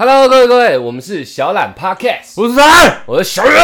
[0.00, 3.58] Hello，各位各位，我们是小懒 Podcast，我是三，我是小月。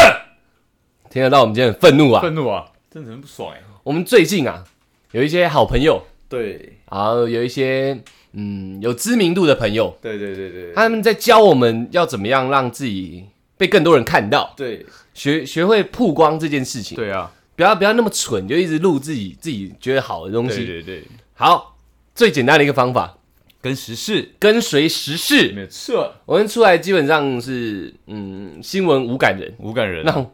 [1.09, 2.21] 听得到我们今天很愤怒啊！
[2.23, 3.63] 愤怒啊，真的很不爽哎。
[3.85, 4.65] 我们最近啊，
[5.13, 7.97] 有一些好朋友，对，然后有一些
[8.33, 13.27] 嗯有知名度的朋友，对对对对，他们在教我们要怎么样让自己
[13.57, 16.97] 被更多人看到，对学学会曝光这件事情。
[16.97, 20.67] 对啊，不要不要那么蠢，就一直录自己自己觉得好的东西。
[20.67, 21.05] 对对对，
[21.35, 21.77] 好，
[22.13, 23.19] 最简单的一个方法，
[23.65, 24.29] 跟时事。
[24.39, 25.53] 跟随时事。
[25.53, 30.31] 没错，我们出来基本上是嗯新闻无感人，无感人那种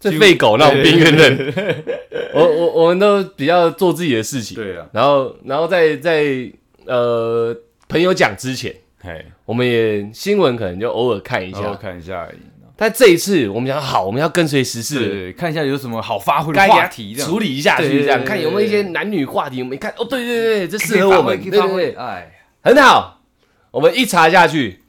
[0.00, 1.54] 这废狗那种边缘人。
[2.32, 6.50] 我我我们都比较做自己的事情，对啊，然后然后在在
[6.86, 7.54] 呃
[7.86, 11.74] 朋友讲之前，嘿，我们也新闻可能就偶尔看一下。
[11.74, 12.38] 看一下而已。
[12.80, 18.20] 但这一次我们想好，我们要跟随时事，看一下有什么好发挥的话题，处理一下去，对对这样？
[18.20, 22.37] 对看有没有一些男女话题，我们一看哦，对对对，这适合我们，对对对，哎，
[22.68, 23.22] 很好。
[23.70, 24.80] 我们一查下去，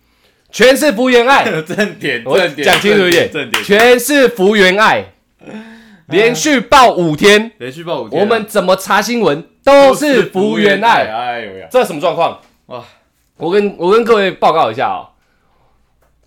[0.52, 5.14] 全是福原爱， 正点我讲清楚一点，正点，全是福原爱，
[6.08, 12.42] 连续报五天，连续报五天啊，我们怎么查新闻都是福原爱，哎呦呀，这什么状况？
[12.66, 12.84] 哇，
[13.38, 15.16] 我跟我跟各位报告一下哦，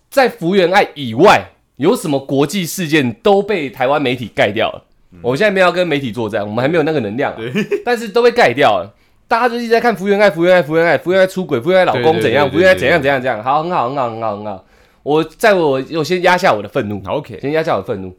[0.09, 4.85] 在福原爱以外，有什么国际事件都被台湾媒体盖掉了。
[5.21, 7.37] 我现在没有要跟媒体作战，我们还没有那个能量、啊，
[7.85, 8.91] 但是都被盖掉了。
[9.33, 14.63] 大家就一直在看福原爱，福原爱，福原爱，福原爱出轨，福原爱老公怎样，福原爱怎样怎样怎样，好，很好，很好，很好，很好。
[15.01, 18.15] 我在我我先压下我的愤怒，好 OK，先压下我的愤怒。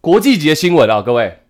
[0.00, 1.40] 国际级的新闻啊，各位，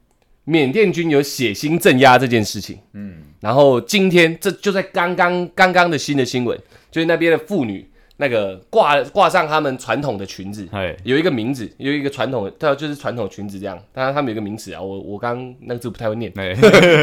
[0.43, 2.77] 缅甸军有血腥镇压这件事情。
[2.95, 6.59] 嗯，然后今天这就在刚刚刚刚的新的新闻，
[6.91, 7.89] 就是那边的妇女
[8.21, 13.83] 那个挂挂上他们传统的裙子，哎，有一个名字，有一个传统的，它就是传统裙子这样。
[13.95, 16.31] 当然他们有一个名词啊，我我刚刚那个字不太会念。
[16.37, 16.55] 哎，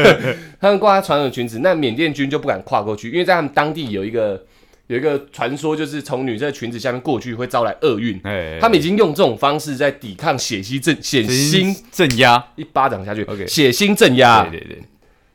[0.60, 4.40] 他们挂传统裙子，那缅甸军就不敢跨过去，因为在他们当地有一个
[4.86, 8.20] 有一个传说，就是从女生的裙子下面过去会招来厄运。
[8.22, 12.42] 哎，他们已经用这种方式在抵抗血腥镇血腥镇压。
[12.54, 14.82] 一巴掌下去 OK 血腥镇压，对对对。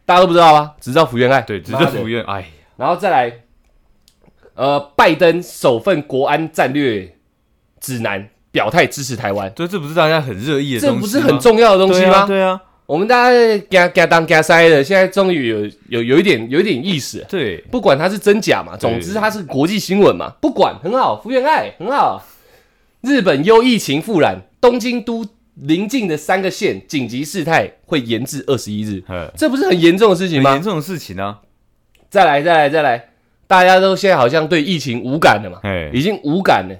[0.05, 0.73] 大家都不知道吗？
[0.79, 2.45] 只知道福原爱，对，只知道福原爱，
[2.77, 3.31] 然后再来，
[4.55, 7.15] 呃，拜登首份国安战略
[7.79, 12.27] 指南表态支持台湾，对，这不是大家很热议的这东西吗不是很重要的东西对啊吗？
[12.27, 22.23] 对啊，我们大家嘎嘎当嘎塞的，现在终于有有有一点有一点意思，对，不管它是真假嘛，总之它是国际新闻嘛，不管很好，福原爱很好。
[23.01, 25.25] 日本又疫情复燃，东京都
[25.55, 30.61] 邻近的三个县紧急事态会延至二十一日，呃，这不是很严重的事情吗严？
[30.61, 31.39] 重的事情啊，
[32.09, 33.09] 再来，再来，再来，
[33.47, 36.75] 大家都现在好像对疫情无感了嘛，哎，已经无感了。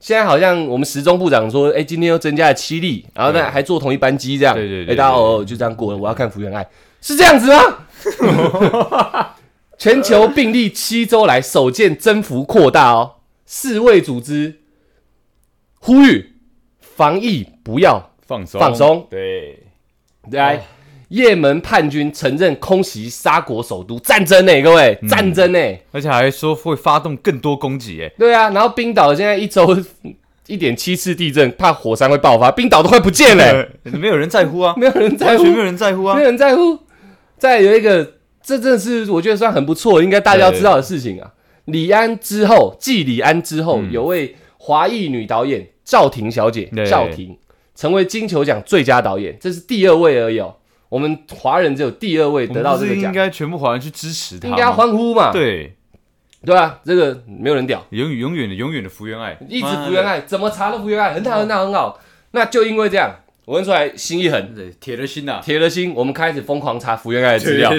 [0.00, 5.98] 现在好像我们时钟部长说，哎、今天又增加了七例，然后呢还坐同一班机这样，对对对哎、大家哦就这样过了。
[5.98, 6.66] 我要看福原爱，
[7.00, 9.34] 是这样子吗？
[9.76, 13.16] 全球病例七周来首见增幅扩大哦，
[13.46, 14.60] 世卫组织
[15.80, 16.34] 呼吁
[16.80, 19.64] 防疫不要放松放松对，
[20.30, 20.64] 来。
[21.08, 25.58] 也门叛军承认空袭沙国首都，战争呢、各位，战争呢、
[25.90, 29.76] 而且还说会发动更多攻击，哎，对啊，然后冰岛现在一周
[30.46, 36.14] 一点七次地震，怕火山会爆发，冰岛都快不见了、 没有人在乎啊，没有人在乎，完全没有人在乎啊。
[36.14, 36.78] 没有，人在乎。
[37.38, 41.32] 再有一个，这真的是我觉得算很不错，应该大家要知道的事情啊。
[41.66, 43.92] 李安之后，继李安之后，嗯。
[43.92, 46.84] 有位华裔女导演赵婷小姐，对。
[46.84, 47.38] 赵婷
[47.76, 50.56] 成为金球奖最佳导演，这是第二位而已哦。
[50.88, 55.30] 我们华人只有第二位得到这个奖，应该全部华人去支持他吗，应该要欢呼嘛？
[55.32, 55.74] 对，
[56.44, 57.84] 对啊，这个没有人屌。
[57.90, 62.00] 永永远的永远的福原爱，一直福原爱，怎么查都福原爱，很好很好很好。
[62.30, 67.72] 那就因为这样，我跟出来心一横，对，铁了心呐，铁了心，我们开始疯狂查福原爱的资料。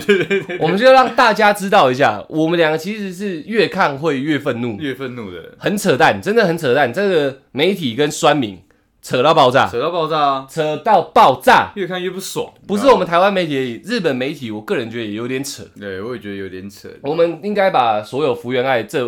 [0.60, 6.92] 我们就让大家知道一下，我们两个其实是越看会越愤怒，越愤怒的，很扯淡，真的很扯淡。
[6.92, 8.60] 这个媒体跟酸民
[9.02, 11.72] 扯到爆炸，扯到爆炸啊，扯到爆炸。
[11.76, 15.64] 越看越不爽，不是我们台湾媒体而已，日本媒体，我个人觉得也有点扯。
[15.80, 19.00] 对，我也觉得有点扯，我们应该把所有福原爱这，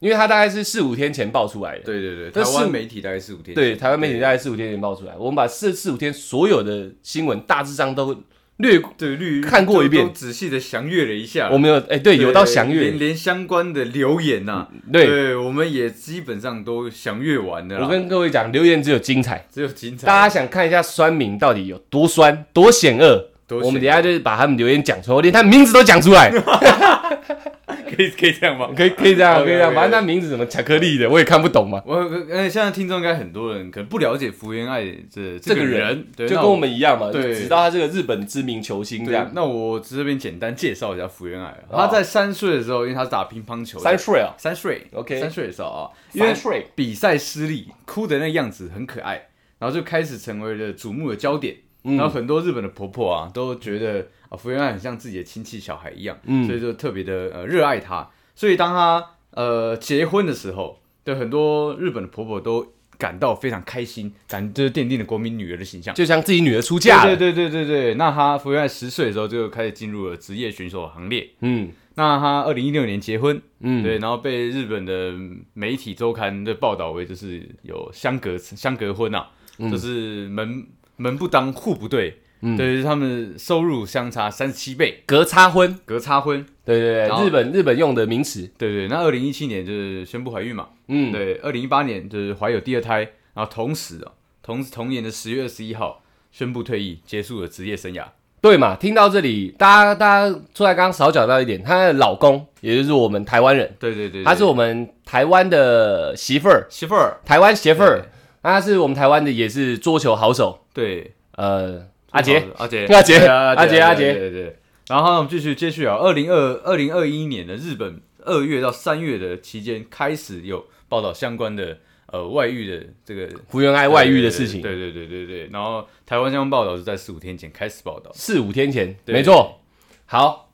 [0.00, 8.16] 因为他大概是四五天前爆出来的，对对对，台湾媒体大概四五天，对，台湾媒体大概四五天前爆出来，我们把四四五天所有的新闻大致上都
[8.58, 10.12] 略，对略看过一遍。
[10.14, 12.82] 仔细的详阅了一下，我们有哎、对，有到详阅。
[12.82, 15.34] 连，连相关的留言呐，对。
[15.34, 26.30] 我们也基本上都详阅完了，我跟各位讲，留言只有精彩，只有精彩，大家想看一下酸民到底有多酸、多险恶，都我们等一下就是把他们留言讲出来，我连他名字都讲出来。
[27.94, 28.70] 可以可以这样吗？
[28.76, 29.74] 可以可以这样，可以这样。
[29.74, 31.82] 反正他名字什么巧克力的，我也看不懂嘛。
[31.84, 31.96] 我
[32.30, 39.30] 呃，现在听众应该很多人可能不了解福原爱这这个个人对，就跟我们一样嘛，对只知道他这个日本知名球星这样。
[39.34, 49.28] 那我这边简单介绍一下福原爱他在三岁的时候，因为他是打乒乓球，三岁啊三岁，OK，三岁的时候啊，因为三岁，比赛失利，哭的那个样子很可爱，
[49.58, 51.56] 然后就开始成为了瞩目的焦点。
[51.84, 58.08] 嗯然后很多日本的婆婆啊，都觉得啊福原爱很像自己的亲戚小孩一样，嗯所以就特别的呃热爱她。
[58.34, 65.94] 所以当她呃结婚的时候，对很多日本的婆婆都感到非常开心，感就是奠定了国民女儿的形象。
[65.94, 71.28] 就像自己女儿出嫁了，对对对对对，那她福原爱十岁的时候就开始进入了职业选手行列。
[71.40, 75.12] 嗯那她二零一六年结婚，嗯，对，然后被日本的
[75.52, 79.28] 媒体周刊的报道为就是有相隔相隔婚啊，
[79.58, 80.64] 就是门
[81.02, 82.56] 门不当户不对，嗯。
[82.56, 88.88] 对，他们收入相差三十七倍，隔差婚，隔差婚，对对对，然后日本日本用的名词，对对。
[88.88, 93.00] 那二零一七年就是宣布怀孕嘛，嗯，对，二零一八年就是怀有第二胎，
[93.34, 94.12] 然后同时啊，
[94.42, 98.04] 同同年的十月二十一号宣布退役，结束了职业生涯。
[98.40, 98.74] 对嘛？
[98.74, 108.04] 听到这里，大家大家出来刚刚少讲到一点，她的老公也就是我们台湾人，对对对，她是我们台湾的媳妇儿，媳妇儿，台湾媳妇儿
[108.42, 114.56] 对，她是我们台湾的也是桌球好手，对，呃， 阿杰，，阿杰，阿杰阿杰阿杰对对对。
[114.88, 125.48] 然后我们继续接续啊，二零二二零二一年的日本二月到三月的期间，开始有报道相关的呃外遇的这个福原爱外遇的事情，对对对对对。
[125.52, 129.14] 然后台湾相关报道是在四五天前开始报道，四五天前，对。
[129.14, 129.60] 没错。
[130.04, 130.50] 好，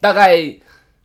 [0.00, 0.42] 大概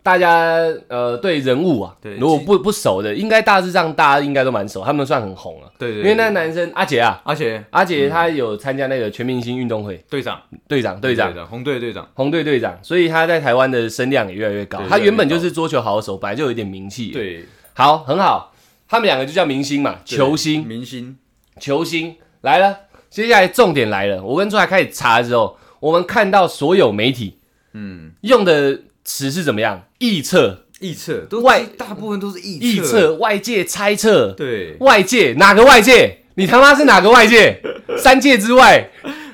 [0.03, 0.55] 大家
[0.87, 5.71] 呃对人物啊，对如果不不熟的，应该大致上大家应该都蛮熟，他们算很红了。
[5.77, 6.33] 对对，因为那对。
[6.33, 7.63] 男生阿杰啊，阿杰。
[7.69, 9.97] 阿杰他有参加那个全明星运动会。
[10.09, 10.41] 队长。
[10.67, 11.31] 队长队长。
[11.47, 14.81] 红队队长，红队队长，所以他在台湾的声量也越来越高。
[14.89, 18.53] 他原本就是桌球好手，本来就有一点名气。，对，好，很好，
[18.87, 21.17] 他们两个就叫明星嘛，球星，明星，
[21.59, 22.15] 球星。
[22.41, 22.75] 来了。
[23.11, 27.37] 接下来重点来了，我跟出来开始查的时候，我们看到所有媒体
[27.73, 29.83] 嗯，用的词是怎么样？
[30.01, 36.17] 臆测、臆测都外大部分都是臆臆，测、外界猜测、对，外界哪个外界？
[36.35, 37.61] 你他妈是哪个外界？
[37.97, 38.89] 三界之外，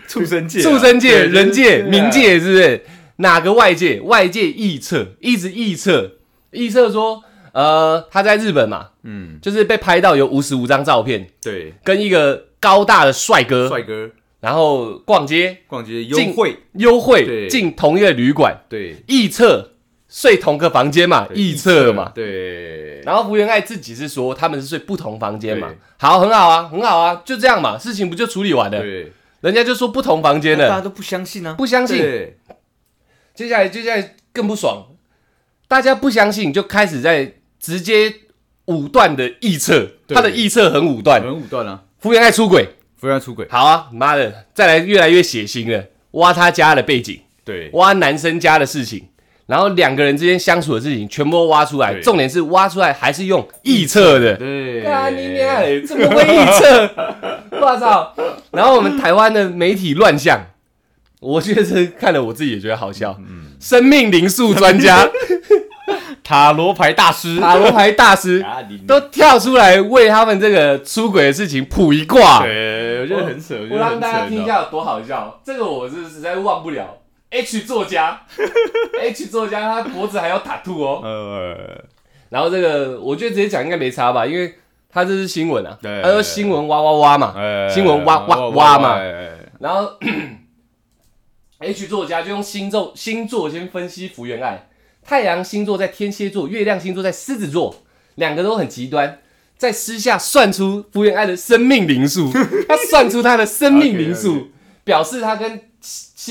[0.07, 2.85] 畜生界啊，畜生界、人界、冥界，是不是？
[3.17, 4.01] 哪个外界？
[4.01, 6.17] 外界臆测，一直臆测，
[6.51, 7.23] 臆测说，
[7.53, 14.09] 呃，他在日本嘛，嗯，就是被拍到有五十五张照片，对，跟一个高大的帅哥，帅哥。
[14.39, 17.47] 然后逛街逛街优惠，优惠对。
[17.47, 19.71] 进同一个旅馆，对，臆测
[20.09, 22.11] 睡同个房间嘛，对臆测嘛。
[22.15, 28.79] 对，然后福原爱自己是说他们是睡不同房间嘛，好，很好啊，很好啊，就这样嘛，事情不就处理完了？
[28.79, 29.11] 对，
[29.41, 31.97] 人家就说不同房间了，大家都不相信啊，不相信。
[31.97, 32.37] 对。
[33.35, 34.87] 接下来接下来更不爽，
[35.67, 38.11] 大家不相信，就开始在直接
[38.65, 49.07] 武断的臆测，他的臆测很武断，很武断啊，福原爱出轨，福原爱出轨，好啊，妈的，再来越来越血腥了，挖他家的背景，对，挖男生家的事情。
[49.47, 56.89] 然后两个人之间相处的事情全部都挖出来，重点是挖出来还是用臆测的，对，啊，你娘嘞，这么会臆测，
[57.59, 58.13] 我操！
[58.51, 60.47] 然后我们台湾的媒体乱象，
[61.21, 63.17] 我觉得这看了我自己也觉得好笑。
[63.59, 65.09] 生命灵数专家、
[66.23, 68.45] 塔罗牌大师，塔罗牌大师
[68.85, 72.43] 都跳出来为他们这个出轨的事情卜一卦。
[72.43, 76.97] 对，我觉得很扯，觉我得让大家扯听一下有多好笑，这个我是实在忘不了。
[77.29, 78.21] H 作家，
[79.01, 81.01] H 作家他脖子还要打兔哦。
[81.03, 81.83] 呃，
[82.29, 84.55] 然后这个我觉得直接讲应该没差吧，因为
[84.89, 87.33] 他这是新闻啊，对他说新闻哇哇哇嘛。
[87.35, 89.91] 呃新闻哇哇哇嘛哎然后
[91.59, 94.69] H 作家就用星座星座先分析福原爱，
[95.03, 97.83] 太阳星座在天蝎座，月亮星座在狮子座，
[98.15, 99.19] 两个都很极端。
[99.57, 102.31] 在私下算出福原爱的生命灵数，
[102.69, 104.49] 他算出他的生命灵数
[104.83, 105.59] 表示他跟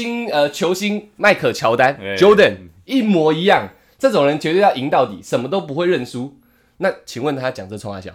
[0.03, 3.71] 星呃球星迈克乔丹哎 Jordan 一模一样。
[3.99, 6.37] 这种人绝对要赢到底，什么都不会认输。
[6.77, 8.13] 那请问他讲这冲他小，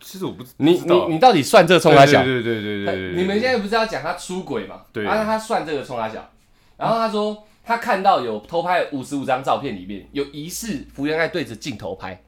[0.00, 2.22] 其实我不知你你你到底算这冲他小？
[2.22, 4.82] 对对对对对对，你们现在不是要讲他出轨嘛？
[4.92, 6.30] 对然后他算这个冲他小，
[6.76, 12.22] 然后他说他看到有偷拍五十五张照片里面有疑似福原爱对着镜头拍，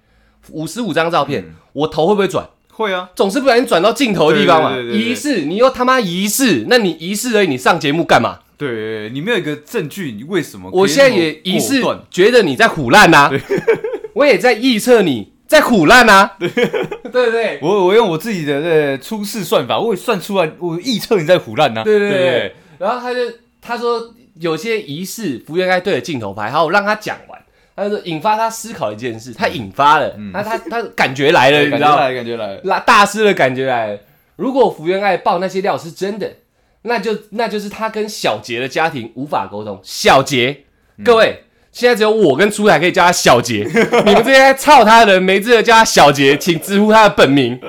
[0.51, 2.49] 五十五张照片，嗯我头会不会转？
[2.73, 4.77] 会啊，总是不小心转到镜头的地方嘛？
[4.77, 8.41] 疑似，你又他妈疑似，那你疑似而已，你上节目干嘛？
[8.59, 13.31] 对你没有一个证据，你为什么我现在也疑似觉得你在唬烂呐，
[14.15, 17.59] 我也在臆测你在唬烂呐，对对不对？
[17.63, 21.83] 我我用我自己的这初试算法，我也算出来，我臆测你在胡乱呐。
[21.85, 23.21] 对对对然后他就
[23.63, 27.39] 他说有些疑似福原爱对着镜头拍，好，我让他讲完。
[27.77, 32.11] 他说引发他思考一件事，他引发了，他他他感觉来了，你知道吗？
[32.11, 32.61] 感觉来，感觉来了。
[32.65, 34.01] 拉大师的感觉来了。
[34.35, 36.33] 如果福原爱爆那些料是真的，
[36.83, 39.81] 那就那就是他跟小杰的家庭无法沟通。
[39.83, 40.65] 小杰，
[41.05, 43.65] 各位，现在只有我跟出海可以叫他小杰，
[44.07, 47.61] 你们这些操他的人没资格叫他小杰，请直呼他的本名。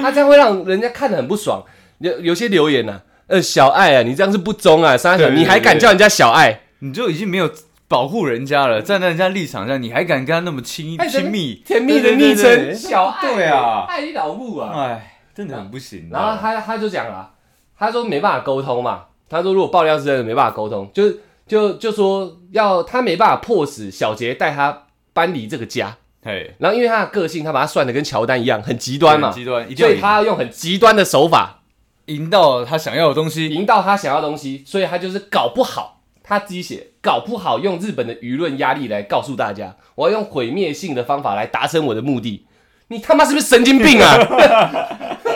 [0.00, 1.64] 他这样会让人家看得很不爽。
[1.98, 6.60] 有有些留言呢、啊，呃，小爱啊，你这样是不忠啊，三小，你还敢叫人家小爱？
[6.80, 7.50] 你就已经没有
[7.88, 11.62] 保护人家了，站在人家立场上，你还敢跟他那么亲哎亲密？
[11.64, 14.72] 甜蜜的昵称小爱，对啊爱你老母啊！
[14.76, 16.10] 哎，真的很不行。
[16.12, 17.30] 然后他他就讲了，
[17.78, 21.12] 他说没办法沟通嘛，他说如果爆料是真的没办法沟通，就
[21.46, 31.62] 就就说要他没办法迫使小杰带他搬离这个家，嘿，然后因为他的个性，他把他算的跟乔丹一样，很极端嘛，极端，所以他要用很极端的手法
[32.06, 33.48] 赢到他想要的东西。
[33.48, 42.46] 赢到他想要的东西，所以他就是搞不好，他自己写搞不好用日本的舆论压力来告诉大家，我要用毁灭性的方法来达成我的目的。
[42.88, 44.18] 你他妈是不是神经病啊？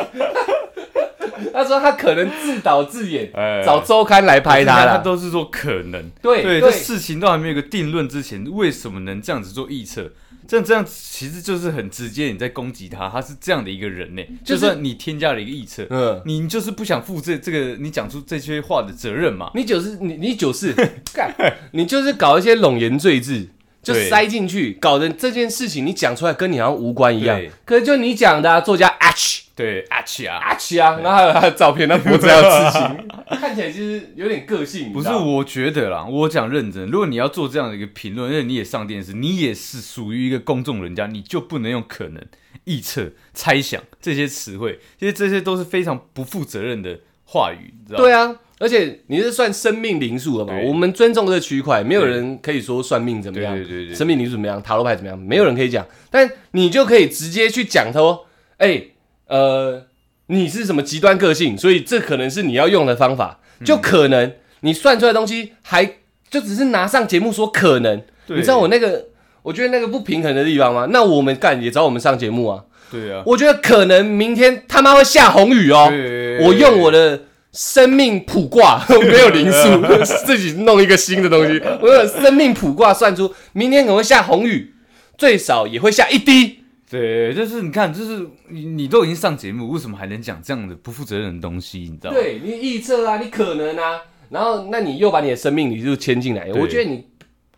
[1.58, 4.98] 他说他可能自导自演，哎找周刊来拍他他啦。
[4.98, 6.10] 都是说可能。
[6.22, 10.10] 对对，这事情都还没有一个定论之前，为什么能这样子做预测？
[10.46, 14.22] 这样这样其实就是很直接，你在攻击他，他是这样的一个人呢。
[14.42, 19.50] 就就是算你添加了一个预测，嗯，你就是不想负这这个你讲出这些话的责任嘛？
[19.54, 20.72] 你就是你你就是
[21.12, 21.34] 干，
[21.72, 23.46] 你就是搞一些冗言赘字，
[23.82, 27.50] 就对塞进去，搞得这件事情你讲出来跟你好像无关一样对。
[27.66, 33.08] 可是就你讲的、啊，作家 H 对，阿奇啊，阿奇啊，然后还有他的照片，那脖子还有刺青，
[33.40, 34.92] 看起来其实有点个性。
[34.92, 42.24] 不是我觉得啦，我讲认真，如果你要做这样的一个评论，而且你也上电视，你也是属于一个公众人家，你就不能用可能、
[42.66, 48.04] 臆测、猜想这些词汇，其实这些都是非常不负责任的话语，你知道吗？
[48.04, 50.56] 对啊，而且你是算生命灵数的嘛？
[50.64, 55.84] 我们尊重这个区块，没有人可以说算命怎么样，对对对对生命灵数怎么样，塔罗牌怎么样，没有人可以讲。
[56.10, 58.26] 但你就可以直接去讲说，
[58.58, 58.82] 哎、
[59.28, 59.84] 呃，
[60.26, 65.84] 你是什么极端个性，所以这可能是你要用的方法，嗯就可能你算出来的东西还
[66.28, 69.06] 就只是拿上节目说可能，你知道我那个。
[69.42, 70.88] 我觉得那个不平衡的地方吗？
[70.90, 72.64] 那我们干也找我们上节目啊！
[72.90, 75.86] 对啊，我觉得可能明天他妈会下红雨哦。
[75.88, 79.80] 对我用我的生命卜卦， 没有灵数，
[80.26, 81.62] 自己弄一个新的东西。
[81.80, 84.74] 我有生命卜卦算出明天可能会下红雨，
[85.16, 86.57] 最少也会下一滴。
[86.90, 91.80] 对，就是你看，就是你你都已经上节目，为什么还能讲这样的不负责任的东西？
[91.80, 92.16] 你知道吗？
[92.16, 97.04] 对你预测啊，你可能啊，然后那你又把你的生命你就牵进来，我觉得你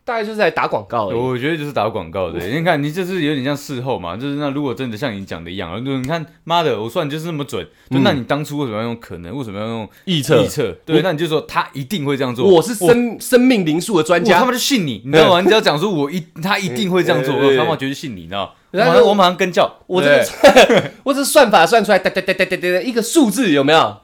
[0.05, 1.17] 大概就是在打广告而已。
[1.17, 9.37] 我觉得就是打广告的，你看你这是有点像事后嘛，就是那如果真的像你讲的一样，就你看妈的，我算就是那么准，就那你当初为什么要用可能？
[9.37, 10.73] 为什么要用预测预，测？
[10.85, 12.45] 对，那你就说他一定会这样做。
[12.45, 14.53] 我是生生命灵数的专家他们。
[14.53, 15.41] 就信你，你知道吗？
[15.41, 18.53] 你只要讲说我一他一定会这样做，他妈绝对信你，你知道吗？
[18.73, 23.99] 我然后我马上跟叫，我这对个 我这算法算出来，哒哒哒哒哒哒，一个数字有没有？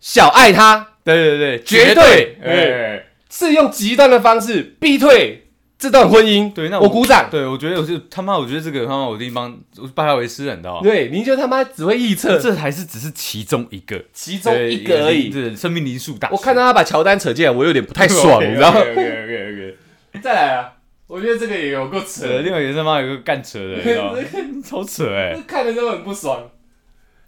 [0.00, 5.46] 小爱他对对对，绝对哎是用极端的方式逼退
[5.78, 6.52] 这段婚姻。
[6.52, 7.28] 对那我我鼓掌。
[7.30, 10.80] 对，我觉得我是他妈，我觉得这个他妈我一定帮我拜他为师了，你知道吗？
[10.82, 15.28] 对，您就他妈只会预测这还是只是其中一个，其中一个而已。
[15.28, 16.28] 对，生命灵数大。
[16.32, 20.20] 我看到他把乔丹扯进来，我有点不太爽，你知道吗？OK OK OK。
[20.20, 20.72] 再来啊，
[21.12, 24.18] 我觉得这个也有够扯扯，另外一个他妈有个干扯的，你知道吗？
[24.64, 25.38] 超扯哎！
[25.46, 26.50] 看的都很不爽。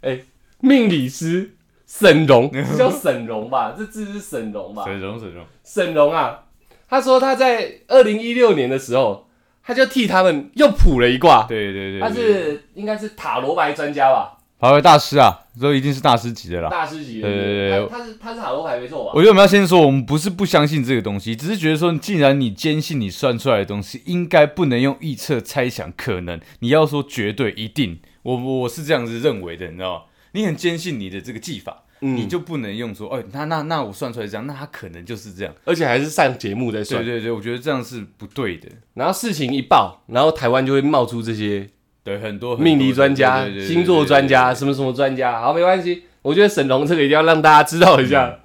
[0.00, 0.20] 哎，
[0.60, 1.50] 命理师
[1.86, 3.74] 沈荣， 叫沈荣吧？
[3.76, 4.84] 这字是沈荣吧？
[4.84, 6.44] 沈荣沈荣，沈荣啊，
[6.88, 9.28] 他说他在二零一六年的时候，
[9.62, 11.44] 他就替他们又卜了一卦。
[11.46, 14.33] 对对对，他是应该是塔罗牌专家吧，
[14.64, 16.70] 华为大师啊，都一定是大师级的啦。
[16.70, 17.28] 大师级的。
[17.28, 19.10] 对对对他他是他是塔罗牌没错吧？
[19.14, 30.02] 我觉得我们要先说，我们不是不相信这个东西，只是觉得说，既然你坚信你算出来的东西，应该不能用预测、猜想、可能，你要说绝对、一定，我我是这样子认为的，你知道吗？
[30.32, 35.54] 你很坚信你的这个技法，嗯你就不能用说，哦，那那那我算出来这样，那他可能就是这样。
[35.66, 37.04] 而且还是上节目在对。
[37.04, 38.68] 对对，我觉得这样是不对的。
[38.94, 41.68] 然后事情一爆，然后台湾就会冒出这些
[42.04, 45.40] 对，很多命理专家、星座专家、什么什么专家。
[45.40, 48.40] 好，没关系，我觉得沈龙这个一定要让大家知道一下。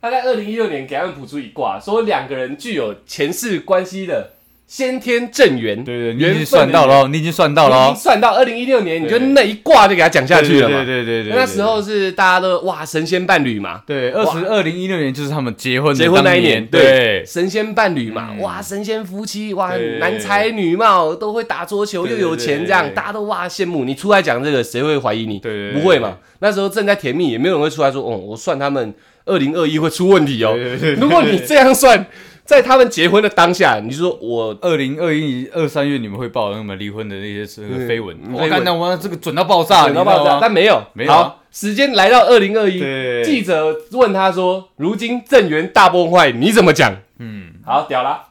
[0.00, 4.30] 他在二零一六年给他们卜出一卦，说两个人具有前世关系的
[4.72, 5.84] 先天正缘。
[5.84, 10.82] 对对，你已经算到了哦，你已经算到了已经，算到二零一六年，你就对那一卦就给他讲下去了嘛。
[10.82, 23.84] 对对对对，那时候是大家都哇神仙伴侣嘛，对二十二零一六年就是他们结婚的结婚那一年，对神仙伴侣嘛，嗯哇神仙夫妻，哇男才女貌，都会打桌球又有钱，对这样大家都哇羡慕。
[23.84, 25.38] 你出来讲这个，谁会怀疑你？
[25.38, 26.16] 对不会嘛？
[26.38, 28.94] 那时候正在甜蜜，也没有人会出来说，哦，我算他们
[29.26, 30.56] 二零二一会出问题哦。
[30.98, 32.06] 如果你这样算，
[32.52, 40.38] 在他们结婚的当下，你就说我二零二一二三月你们会报那么离婚的那些这个绯闻，嗯我看到我这个准到爆炸，准到爆炸？
[40.38, 48.24] 但没有，没有啊好，时间来到二零二一，对记者问他说：“如今正源大崩坏，你怎么讲？”嗯，好，屌啦。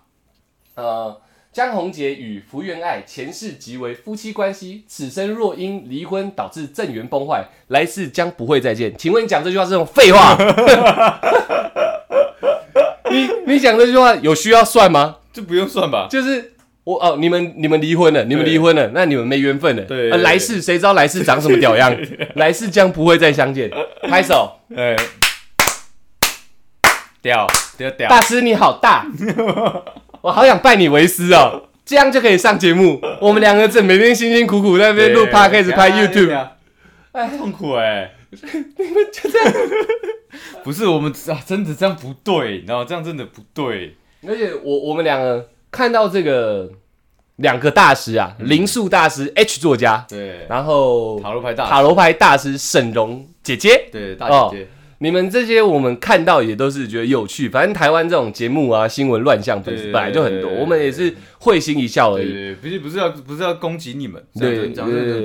[0.76, 1.20] 呃，
[1.52, 8.96] 江宏杰与福原爱前世即为夫妻关系，此生若因离婚导致正源崩坏，来世将不会再见。
[8.96, 10.38] 请问你讲这句话是种废话？
[13.12, 15.18] 你你讲这句话有需要算吗？
[15.34, 16.08] 这不用算吧？
[16.10, 16.54] 就是
[16.84, 19.84] 我哦，你们你们离婚了，你们离婚了，那你们没缘分了。
[19.84, 21.96] 对呃来世谁知道来世长什么屌样？
[22.36, 23.70] 来世将不会再相见。
[24.10, 24.96] 拍手，哎，
[27.22, 29.06] 屌屌屌，大师你好大，
[30.22, 33.00] 我好想拜你为师哦，这样就可以上节目。
[33.22, 36.36] 我们两个正每天辛辛苦苦在那边录 podcast 拍 YouTube，，
[37.12, 38.12] 哎，痛苦哎。
[38.32, 39.54] 你们就这样。
[40.64, 42.86] 不是我们啊，真的这样不对，你知道吗？
[42.88, 43.96] 这样真的不对。
[44.28, 46.72] 而且我我们两个看到这个
[47.38, 54.68] 两个大师啊，灵数大师 H 作家，对，然后塔罗牌大塔罗牌大师沈荣姐姐，对大姐姐，
[55.02, 62.54] 你们这些我们看到也都是觉得有趣，反正台湾这种节目啊，新闻乱象本对本来就很多，我们也是会心一笑而已。
[62.62, 64.72] 不是不是要不是要攻击你们，对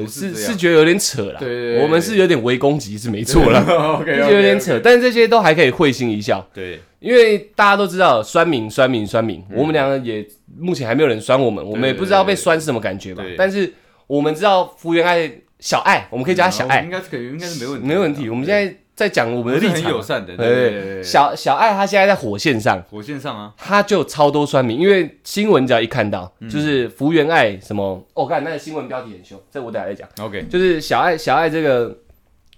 [0.06, 1.38] 是是觉得有点扯啦。
[1.38, 3.62] 对我们是有点微攻击是没错啦。
[4.00, 10.26] 有点扯，但是这些都还可以会心一笑，对，因为大家都知道酸民酸民酸民，我们两个也
[10.58, 13.22] 目前还没有人酸我们，我们也不知道被酸是什么感觉吧。
[13.36, 13.70] 但是
[14.06, 16.80] 我们知道福原爱小爱，我们可以叫她小爱。
[16.80, 18.30] 应，该是可以，应该是没问题，没问题。
[18.30, 22.82] 我们现在在讲我我们的立场很友，善的，对对对对对，小小爱她现在在火线上。
[22.90, 26.48] 火线上啊，他就超多酸民，因为新闻只要一看到，嗯。
[26.48, 30.08] 就是福原爱什么，哦，看那个新闻标题很凶，这我等下再讲。
[30.18, 31.98] OK，就是小爱小爱这个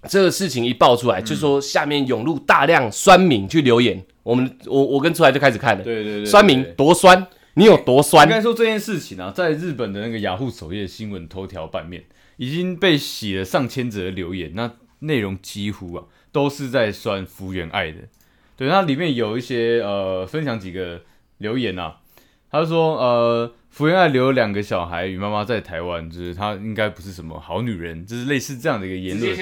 [0.07, 8.25] 这个事情一爆出来，就说下面涌入大量酸民去留言，我们我我跟出来就开始看了，对对对，酸民多酸，你有多酸？
[8.25, 8.39] 应酸？
[8.39, 12.05] 该说这件事情啊，在日本的那个雅虎首页新闻头条版面
[12.37, 17.99] 已经被洗了上千则留言，那内容几乎啊都是在酸福原爱的。
[18.55, 21.01] 对，那里面有一些呃分享几个
[21.37, 21.97] 留言啊，
[22.51, 29.35] 他说呃福原爱留了两个小孩与妈妈在台湾，就是她应该不是什么好女人，就是类似这样的一个言论。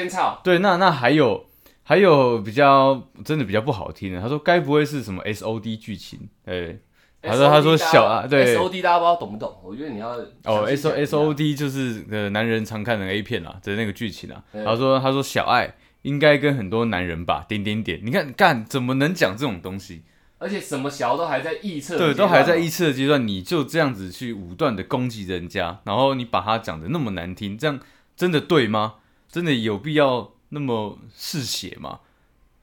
[0.43, 1.47] 对，那那还有
[1.83, 6.29] 还有比较真的比较不好听的，他说该不会是什么 S O D 剧情？
[6.45, 6.77] 哎，
[7.21, 9.57] 他说他说小啊对 S O D 大家不知道懂不懂？
[9.63, 10.09] 我觉得你要
[10.43, 14.43] 哦，S O S O D 就是呃男人常看的 A 片啊的那个剧情啊。
[14.51, 15.73] 对他说他说小爱
[16.07, 17.99] 应该跟很多男人吧，点点点。
[18.01, 20.03] 你看干怎么能讲这种东西？
[20.37, 27.77] 而且什么小都还在臆测，对，都还在臆，测阶段，你就这样子去武断的攻击人家，然后你把他讲的那么难听，这样
[28.15, 28.95] 真的对吗？
[29.29, 31.99] 真的有必要那么嗜血吗？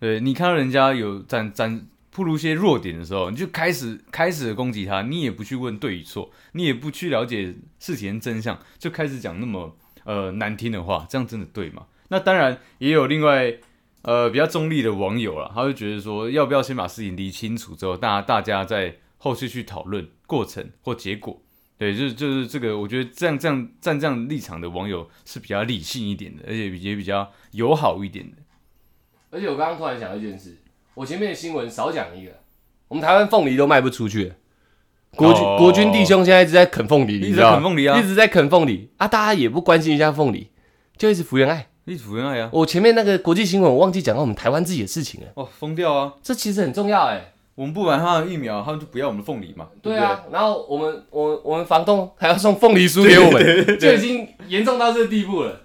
[0.00, 11.84] 对你看到人家有展展暴露一些弱点的时候，你就开始开始攻击他，你也不去问对与错，你也不去了解事情的真相，就开始讲那么呃难听的话，这样真的对吗？
[12.14, 13.52] 那当然也有另外
[14.02, 21.42] 呃比较中立的网友啦，他就觉得说，要不要先把事情理清楚之后，大家大家在后续去讨论过程或结果。
[21.76, 28.36] 对，就是就是这个，我觉得这样这样站这样立场的网友是比较理性一点的，而且也比较友好一点的。
[29.32, 30.56] 而且我刚刚突然想到一件事，
[30.94, 32.30] 我前面的新闻少讲一个，
[32.86, 34.34] 我们台湾凤梨都卖不出去了。
[35.16, 39.08] 国军、哦国军弟兄现在一直在啃凤梨，一直在啃凤梨啊一直在啃凤梨啊！
[39.08, 40.50] 大家也不关心一下凤梨，
[40.96, 41.68] 就一直福原爱。
[41.84, 46.14] 立福原爱啊，我前面那个国际新闻，我忘记讲到我们台湾自己的事情了，哦，疯掉啊！
[46.22, 47.32] 这其实很重要哎。
[47.54, 49.68] 我们不买他的疫苗，他们就不要我们的凤梨嘛。
[49.80, 53.44] 对啊，然后我们我我们房东还要送凤梨酥给我们，
[53.78, 55.60] 就已经严重到这个地步了。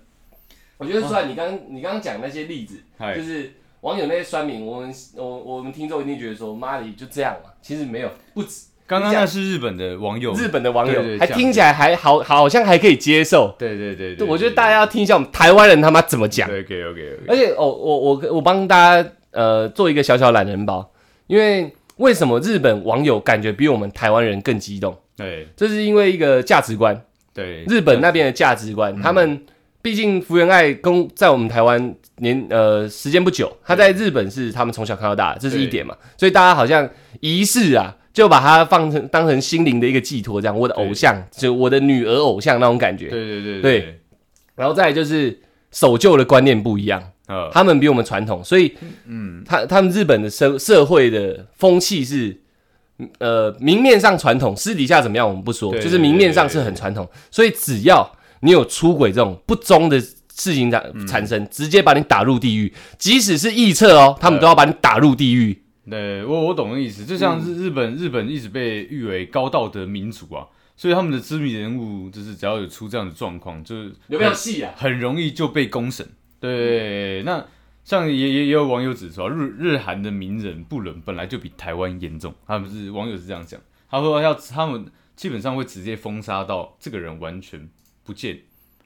[0.78, 13.56] 我觉得虽然你刚你刚刚讲那些例子，嗨就是网友那些酸民，我们我我们听众一定觉得说妈的就这样嘛，其实没有，不止刚刚那是日本的网友，日本的网友还听起来还好，好像还可以接受。
[13.60, 16.50] 对对对对，我觉得大家要听一下我们台湾人他妈怎么讲。
[16.50, 20.92] OK OK OK，而且哦，我我我帮大家呃做一个小小懒人包，
[21.28, 24.98] 因为为什么日本网友感觉比我们台湾人更激动？
[25.16, 25.48] 对。
[25.56, 27.00] 这是因为一个价值观，
[27.32, 29.40] 对，日本那边的价值观，他们
[29.84, 43.08] 毕竟福原爱公在我们台湾年呃时间不久，他在日本是他们从小看到大的，这是一点嘛，所以大家好像仪式啊，就把它放成当成心灵的一个寄托，这样我的偶像，就我的女儿偶像那种感觉。
[43.08, 44.00] 对对对对，
[44.56, 45.40] 然后再来就是
[45.72, 52.38] 守旧的观念不一样，呃，他们比我们传统，所以嗯，他他们日本的社社会的风气是，
[53.20, 65.64] 呃，明面上传统，私底下怎么样我们不说，对就是明面上是很传统，所以只要你有出轨这种不忠的事情产产生，直接把你打入地狱，即使是臆测哦，他们都要把你打入地狱。
[65.90, 74.74] 对，我我懂的意思，就像日日本日本一直被誉为高道德民族啊，所以他们的知名人物就是只要有出这样的状况，就是有没有戏啊？
[74.76, 76.08] 很容易就被公审。
[76.40, 77.46] 对，那
[77.84, 87.68] 像也也也有网友指出啊，日日韩的名人不伦本来就比台湾严重，他们是网友是这样讲，他说要他们基本上会直接封杀到这个人完全
[88.04, 88.40] 不见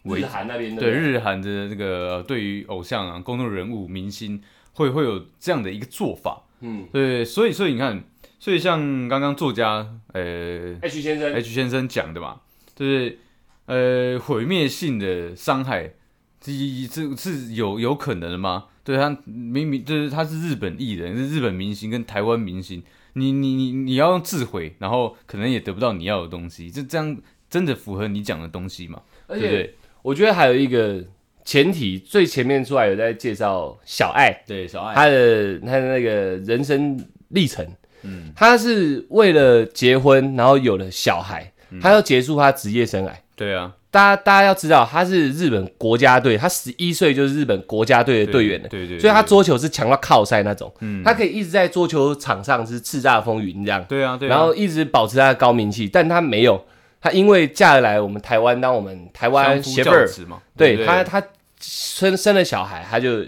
[0.03, 6.43] 为日韩那边的对日韩的这个呃对于偶像啊、公众人物、明星会会有这样的一个做法。
[6.63, 8.03] 嗯对，所以所以你看，
[8.39, 12.39] 所以像刚刚作家呃，H 先生 H 先生讲的嘛，
[12.73, 13.19] 就是
[13.65, 15.93] 呃毁灭性的伤害，
[16.39, 16.51] 这
[16.89, 18.65] 这是有有可能的吗？
[18.85, 27.17] 对他明明就是他是日本艺人，是日本明星跟台湾明星，你你你你要用自毁，然后可能也得不到你要的东西，这这样
[27.49, 29.01] 真的符合你讲的东西吗？
[29.27, 29.75] 而且对不对？
[30.01, 31.01] 我觉得还有一个
[31.45, 34.31] 前提，最前面出来有在介绍小爱。
[34.47, 36.11] 对，小爱，他的他的那个
[36.45, 37.65] 人生历程，
[38.03, 41.79] 嗯，他是为了结婚，然后有了小孩，嗯。
[41.79, 43.11] 他要结束他职业生涯。
[43.35, 56.63] 对啊，大家大家要知道，他是日本国家队，他十一岁就是日本国家队的队员了，对对，所以他，桌球是强到靠赛那种，嗯，他可以一直在桌球场上是叱咤风云这样，对啊，对啊，然后一直保持他的高名气，但他没有，
[57.03, 61.21] 他因为嫁来我们台湾当我们台湾媳妇儿，嘛，对他，他
[61.59, 63.21] 生生了小孩，他就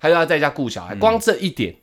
[0.00, 0.98] 他就要在家顾小孩，嗯。
[0.98, 1.76] 光这一点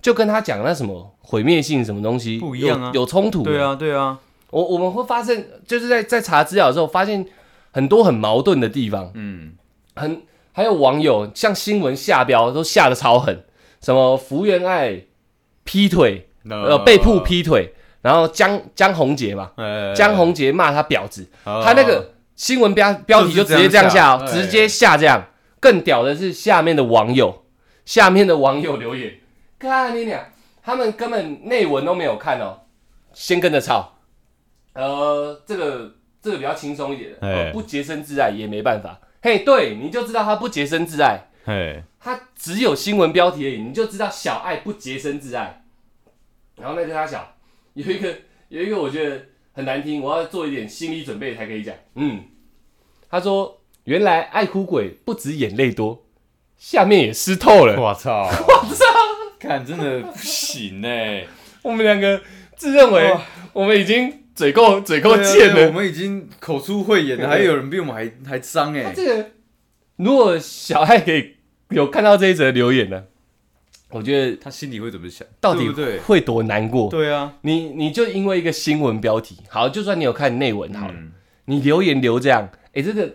[0.00, 2.90] 就跟他讲那什么毁灭性什么东西不一样啊。
[2.94, 3.42] 有有冲突。
[3.42, 7.26] 对，啊，对啊，我我们会发现，就是在在查资料的时候，发现
[7.72, 9.52] 很多很矛盾的地方，嗯，
[9.96, 13.44] 很还有网友像新闻下标都下的超狠，
[13.82, 15.02] 什么福原爱
[15.64, 17.74] 劈腿，呃被曝，劈腿，
[18.06, 25.26] 然后江江宏杰嘛，呃江宏杰骂他婊子，哦他那个新闻标标题就直接这样下直接下这样。
[25.58, 27.44] 更屌的是下面的网友，
[27.84, 29.14] 下面的网友留言，
[29.58, 30.28] 看你俩，
[30.62, 32.60] 他们根本内文都没有看哦，
[33.12, 33.98] 先跟着抄。
[34.74, 39.00] 呃，这个这个比较轻松一点的，不洁身自爱也没办法。
[39.20, 45.64] 嘿，对，你就知道他不洁身自爱，嘿，他只有新闻标题而已，你就知道小爱不洁身自爱。
[46.56, 47.35] 然后那个他小
[47.76, 48.14] 有一个
[48.48, 49.20] 有一个我觉得
[49.52, 51.74] 很难听，我要做一点心理准备才可以讲。
[51.94, 52.24] 嗯，
[53.10, 56.06] 他说原来爱哭鬼不止眼泪多，
[56.56, 57.78] 下面也湿透了。
[57.78, 58.84] 我操， 我操，
[59.38, 61.26] 看真的不行哎，
[61.60, 62.22] 我们两个
[62.56, 63.14] 自认为
[63.52, 65.66] 我们已经嘴够嘴够贱了。
[65.66, 69.30] 我们已经口出秽言了，还有人比我们还还脏他哎，这个
[69.96, 71.36] 如果小爱可以
[71.68, 73.04] 有看到这一则留言呢，
[73.90, 75.26] 我觉得他心里会怎么想？
[75.40, 75.98] 到底对？
[76.00, 76.90] 会多难过。
[76.90, 81.12] 对啊，你你就因为一个新闻标题，好，就算你有看内文好了，嗯
[81.46, 83.14] 你留言留这样，哎、这个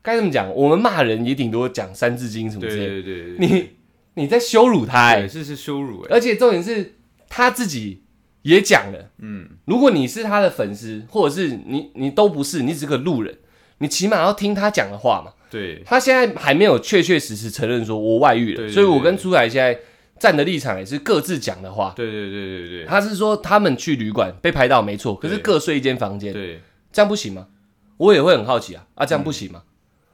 [0.00, 0.50] 该怎么讲？
[0.54, 3.70] 我们骂人也顶多讲三字经什么对之类的，对对，对你
[4.14, 6.94] 你在羞辱他、是是羞辱哎，而且重点是
[7.28, 8.04] 他自己
[8.42, 13.36] 也讲了，嗯，如果你是他的粉丝，或者是你你都不是，你只是个路人，
[13.78, 15.32] 你起码要听他讲的话嘛。
[15.50, 19.78] 对，他现在还没有确确实实承认说我外遇了，所以我跟出来现在
[20.18, 21.92] 站的立场也是各自讲的话。
[21.96, 22.84] 对对对对对。
[22.84, 26.60] 他是说他们去旅馆被拍到没错，可是各睡一间房间，对，
[26.92, 27.46] 这样不行吗？
[27.96, 29.62] 我也会很好奇啊，啊，这样不行吗？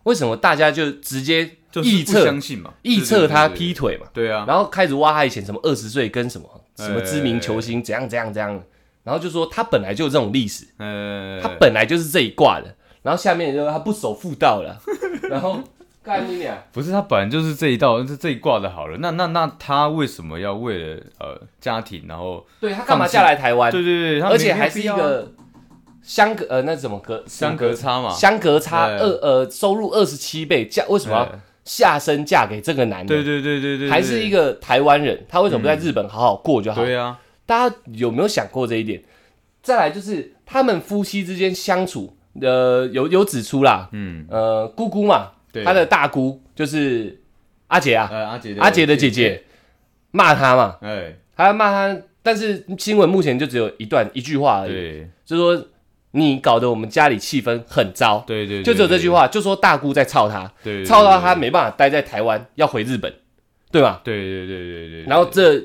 [0.04, 8.62] 为什么大家就直接臆测相信嘛，臆测他劈，腿嘛，对啊，然后开始挖他以前什么二十岁跟什么哎什么知名球星怎样怎样怎样，
[9.02, 14.78] 然后就说他本来就有这种历史，呃，他本来就是这一挂的，然后下面就说他不守妇道了，
[15.30, 15.62] 然后
[16.04, 18.98] 干你俩，不是他本来就是这一道，是这一挂的好了。
[18.98, 23.72] 那那那他为什么要为了呃家庭，然后对他干嘛嫁来台湾？
[23.72, 25.32] 对对对，他而且还是一个
[26.02, 28.10] 相隔呃那怎么隔相隔差嘛？
[28.10, 33.08] 相隔差二呃收入二十七倍，嫁为什么要哎下身嫁给这个男的？
[33.08, 36.84] 对对对对对，还是一个台湾人，他为什么不在日本好好过就好？
[36.84, 39.02] 对啊，大家有没有想过这一点？
[39.62, 47.18] 再来就是他们夫妻之间相处，呃，有有指出啦，嗯，呃，姑姑嘛，对，他的大姑就是
[47.68, 49.42] 阿杰啊，呃阿杰的阿杰的姐，姐。
[50.16, 55.10] 骂他嘛，哎，他要骂他，但是新闻目前就只有一段一句话而已，对。
[55.24, 55.66] 就说
[56.12, 63.12] 你搞得我们家里气氛很糟，对对，就只有这句话，就说大姑在操他，对，对，操到他，没办法待在台湾，要回日本，
[63.72, 64.00] 对吧？
[64.04, 65.60] 对对对对对，然后这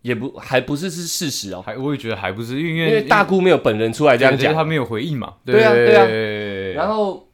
[0.00, 6.06] 也不还不是是事实哦，还我也觉得还不是，因为因为大姑没有本人出来这样讲，他没有回应嘛，对啊对啊。
[6.74, 7.28] 然后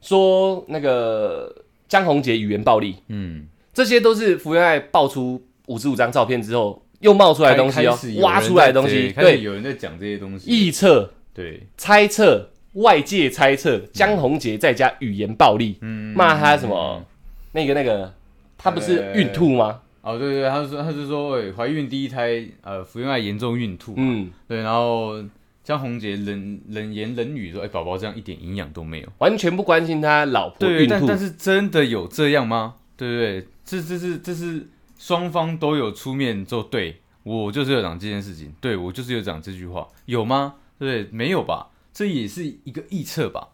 [0.00, 1.54] 说那个
[1.88, 16.14] 江宏杰语言暴力，嗯，这些都是福原爱爆出五十五张照片之后又冒出来的东西哦挖出来的东西，对，有人在讲这些东西，臆测、对，猜测、外界猜测江宏杰在家语言暴力，嗯。
[16.16, 17.04] 骂他什么？
[17.52, 18.12] 那个那个，
[18.56, 19.14] 他不是呃。
[19.14, 19.80] 孕吐吗？
[20.02, 25.22] 哦，对对，他是说他是说，哎，怀孕第一胎，呃，福原爱严重孕吐，嗯，对，然后
[25.62, 32.76] 江宏杰冷冷言冷语说，哎，宝宝这样一点营养都没有，完全不关心他老婆孕吐，但但是真的有这样吗？
[32.96, 33.48] 对不对？
[33.64, 34.66] 这这是这是
[34.98, 40.54] 双方都有出面做，对我就是有讲这件事情，对我就是有讲这句话，有吗？
[40.78, 41.16] 对不对？
[41.16, 41.68] 没有吧？
[41.92, 43.48] 这也是一个臆测吧？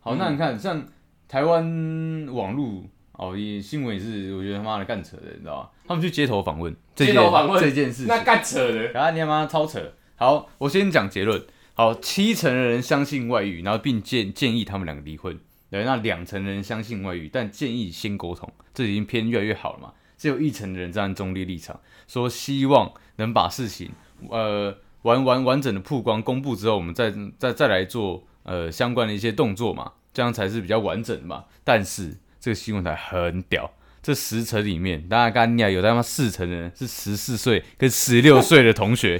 [0.00, 0.84] 好，那你看像
[1.28, 2.84] 台湾网络。
[3.16, 5.68] 哦，也新闻也是，我觉得他妈的干扯的，你知道吗？
[5.86, 9.80] 他们去街头访问，街头访问这件事，那干扯的，然后你他妈超扯。
[10.24, 11.44] 好，我先讲结论。
[11.74, 15.38] 好，七成的人相信外遇，然后并建建议他们两个离婚。
[15.70, 19.92] 对，那两成人相信外遇，但建议先沟通，这已经偏越来越好了嘛。
[20.16, 23.90] 只有一成的人站在中立立场，说希望能把事情
[24.30, 31.44] 呃完完完整的曝光公布之后，我们再再再来做呃相关的一些动作嘛，这样才是比较完整的嘛。
[31.62, 32.16] 但是。
[32.40, 39.18] 这个新闻台很屌，这十层里面，大家刚讲有他妈四层人是十四岁跟十六岁的同学，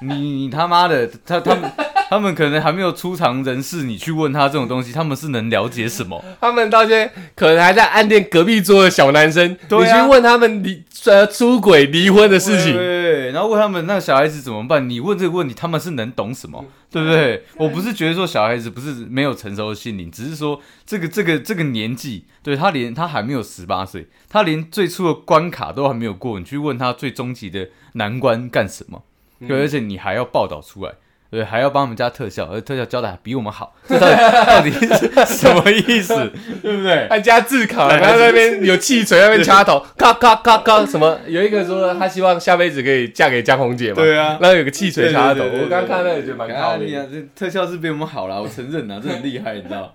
[0.00, 1.72] 你你他妈的，他他们
[2.08, 6.24] 他们可能还没有出场人士，你去问他这种东西，他们是能了解什么？
[6.40, 14.88] 他们到现在可能还在暗恋隔壁桌的小男生，你去问他们离呃出轨离婚的事情，对，然后问他们那小孩子怎么办？
[14.88, 16.64] 你问这个问题，他们是能懂什么？
[16.90, 17.44] 对不对？
[17.56, 29.02] 我不是觉得说小孩子不是没有成熟的心灵，只是说这个这个这个年纪，对他连他还没有十八岁，他连最初的关卡都还没有过，你去问他最终极的难关干什么？
[29.46, 30.92] 对，而且你还要报道出来。
[31.30, 36.14] 对，还要帮我们加特效，而特效交的比我们好， 这到底到底是什么意思？
[36.62, 37.06] 对不对？
[37.10, 41.20] 还加自考，然后那边有气锤，那边 插头，咔咔咔咔，什么？
[41.26, 43.96] 有一个说他希望下辈子可以嫁给江红姐嘛？
[43.96, 46.86] 对啊，然后有个气锤插头，我刚看那也觉得蛮高的。
[46.86, 49.94] 这特效是比我们好啦，我承认啊，这很厉害，你知道？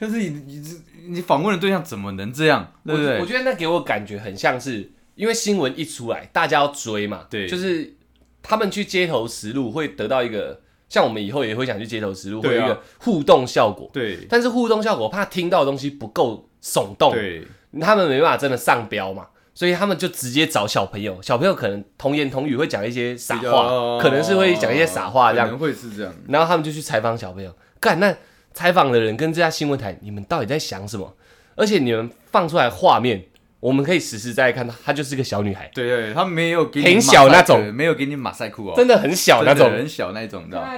[0.00, 0.62] 但是你你
[1.10, 2.72] 你访问的对象怎么能这样？
[2.84, 3.20] 对不对？
[3.20, 7.94] 我觉得那给我感觉很像是，因为新闻一出来，大家要追嘛，对，就是
[8.42, 10.60] 他们去街头实录会得到一个。
[10.88, 13.88] 像我们以后也会想去街头实录，会有一个互动效果。
[13.94, 17.42] 对，但是互动效果怕听到的东西不够耸动，对，
[17.80, 26.14] 他们没办法真的上标嘛，所以他们就直接找小朋友，小朋友可能童言童语会讲一些傻话，可能是会讲一些傻话这样，可能会是这样。
[26.28, 28.14] 然后他们就去采访小朋友，干那
[28.52, 31.16] 采访的人跟这家新闻台，你们到底在想什么？
[31.56, 33.24] 而且你们放出来画面。
[33.62, 35.70] 我们可以实实在在看到，她就是个小女孩。
[35.72, 40.72] 对对，她没有给你很小那种，没有给你马赛克哦，真的很小那种，很小那种，你知道吗？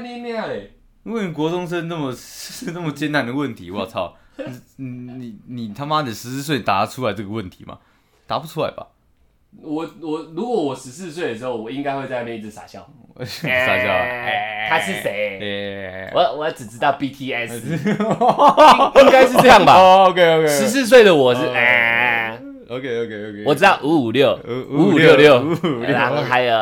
[1.04, 2.14] 问国中生那么
[2.74, 4.14] 那么艰难的问题，我操！
[4.76, 7.78] 你你你他妈的十四岁答出来这个问题吗？
[8.26, 8.86] 答不出来吧？
[9.62, 12.86] 我我如果我十四岁的时候，我应该会在那边一直傻笑，
[13.24, 13.86] 傻笑。
[14.68, 16.10] 他是谁？
[16.14, 17.62] 我我只知道 BTS，
[19.00, 19.74] 应该是这样吧
[20.08, 21.40] ？OK OK，十四岁的我是。
[22.68, 24.38] OK OK OK，我知道五五六
[24.70, 25.44] 五五六六，
[25.82, 26.56] 然后还有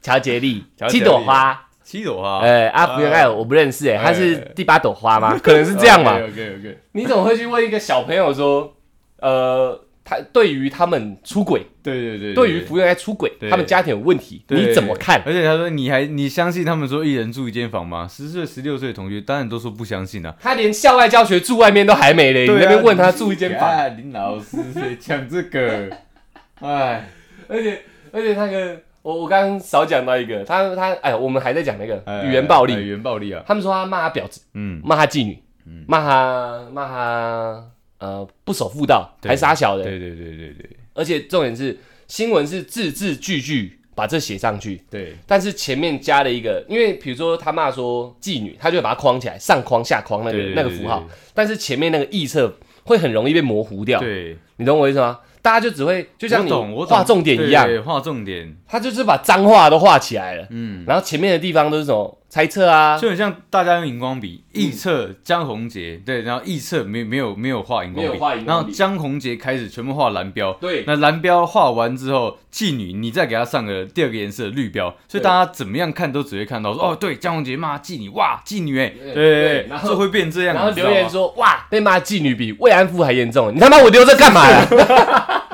[0.00, 1.68] 乔杰利七朵花。
[1.84, 5.38] 七朵花，哎阿福原爱我不认识哎，他是第八朵花吗？
[5.42, 6.14] 可能是这样吧。
[6.16, 8.72] OK OK，你怎么会去问一个小朋友说，
[9.18, 9.78] 呃？
[10.04, 15.22] 他对于他们出轨，对对对，对于福原爱出轨，他们家庭有问题，你怎么看？
[15.24, 18.08] 而且他说，你还你相信他们说一人住一间房吗？
[18.08, 20.34] 十岁、十六岁的同学当然都说不相信啊。
[20.40, 23.70] 他连校外教学住外面都还没嘞，你那边问他住一间房？
[23.96, 24.56] 林老师
[24.98, 25.88] 讲这个，
[26.60, 27.08] 哎，
[27.48, 33.42] 而且而且那个，我我刚刚少讲到一个，他他哎，我们还在讲那个语言暴力，语言暴力啊。
[33.46, 37.64] 他们说他骂他婊子，嗯，骂他妓女，嗯，骂他骂他。
[38.02, 39.86] 呃，不守妇道，还杀小人。
[39.86, 40.70] 对对对对对。
[40.92, 44.82] 而且重点是，新闻是字字句句把这写上去。
[44.90, 45.14] 对。
[45.24, 51.06] 但是前面加了一个，因为比如说他骂说妓女，他就会把它框起来，上框下框那个那个符号。
[51.32, 54.00] 但是前面那个臆测会很容易被模糊掉。
[54.00, 54.36] 对。
[54.56, 55.20] 你懂我意思吗？
[55.40, 56.50] 大家就只会就像你
[56.86, 79.14] 画重点一样，画重点，他就是把脏话都画起来了，嗯，然后前面的地方都是什么猜测啊，就很像大家用荧光笔臆测江宏杰，对，然后臆测没没有没有画荧光笔，然后江宏杰开始全部画蓝标，对，那蓝标画完之后，妓女你再给他上个第二个颜色绿标，所以大家怎么样看都只会看到说，哦，对，江宏杰骂妓女，哇，妓女哎，对。
[79.14, 84.66] 对，然后就会变这样，然后留言说，哇，被骂妓女比慰安妇还严重，你他妈我留着干嘛呀？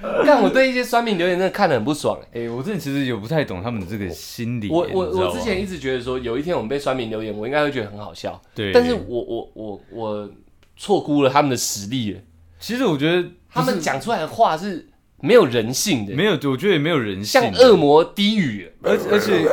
[0.26, 4.68] 但我对一些酸民留言真的看得很不爽哎，我真的其实也不太懂他们的这个心理。
[4.68, 8.40] 我我我之前一直觉得说，有一天我们被酸民留言，我应该会觉得很好笑。
[8.54, 10.30] 对，但是我我我我
[10.76, 12.20] 错估了他们的实力了。
[12.58, 14.87] 其实我觉得他们讲出来的话是
[15.20, 19.44] 没有人性的，没有，我觉得也没有人性像，恶魔低语而而且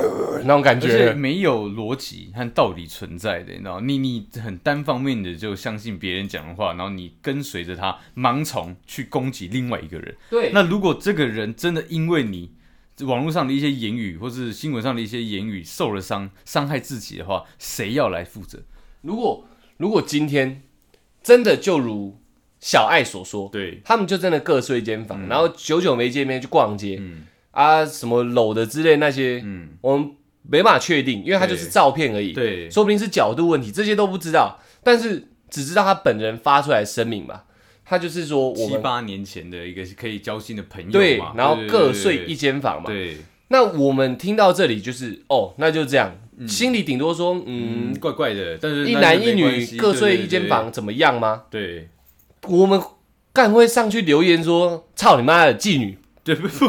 [0.44, 1.14] 那种感而且觉。
[1.14, 10.16] 没有逻辑和道理存在的，你知道，你你很单方面的就相信别人讲的话，然后你跟随着他盲从去攻击另外一个人。
[10.30, 12.52] 对，那如果这个人真的因为你
[13.02, 18.60] 网络上的一些言语，或是新闻上的一些言语受了伤，伤害自己的话，谁要来负责？
[19.02, 19.48] 如果
[19.78, 20.62] 如果今天
[21.24, 22.20] 真的就如
[22.66, 27.22] 小爱所说，对，他们就真的各睡一间房，然后久久没见面去逛街、嗯。
[27.52, 30.10] 啊，什么搂的之类那些，嗯，我们
[30.42, 37.46] 没办法确定，因为他就是照片而已，对，说不定是角度问题，这些都不知道，但是只知道他本人发出来的声明吧，
[37.86, 43.18] 他就是说我们七八年前的一个可以交心的朋友对，，然后各睡一，间房嘛，对，对
[43.50, 46.14] 那我们听到这里就是哦，那就这样，
[46.48, 51.44] 心里顶多说嗯嗯，怪怪的，但是一男一女各睡一间房怎么样吗？
[51.50, 51.88] 对
[52.48, 52.82] 我们
[53.34, 55.98] 干会上去留言说操你妈的妓女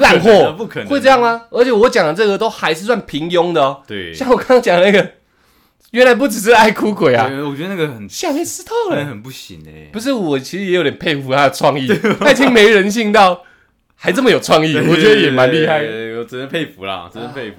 [0.00, 1.20] 烂货，不可能会这样？
[1.20, 1.44] 吗？
[1.50, 5.12] 而且我讲的这个都还是算平庸的哦，对，像我刚刚讲的那个，
[5.92, 8.96] 原来不只是爱哭鬼啊，我觉得那个很下面湿透了。
[8.96, 11.88] 很很不行哎，不是，我其实也有点佩服他的创意，
[12.20, 13.42] 他已经没人性到
[13.94, 16.18] 还这么有创意，我觉得也蛮厉害的。
[16.18, 17.56] 我只能佩服啦，只能佩服。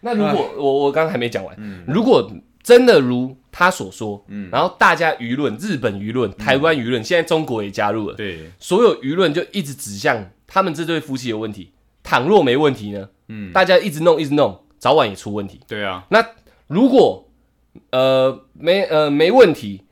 [0.00, 2.30] 那如果我我刚刚还没讲完，嗯如果
[2.62, 11.72] 真的如他所说，嗯，然后大家舆论、日本舆论、台湾舆论，现在中国也加入了，对，所有舆论就一直指向他们这对夫妻有问题。
[12.02, 15.58] 倘若没问题呢，嗯，大家一直弄一直弄，早晚也出问题。
[15.66, 16.22] 对啊，那
[16.66, 17.26] 如果
[17.92, 19.84] 呃没呃没问题，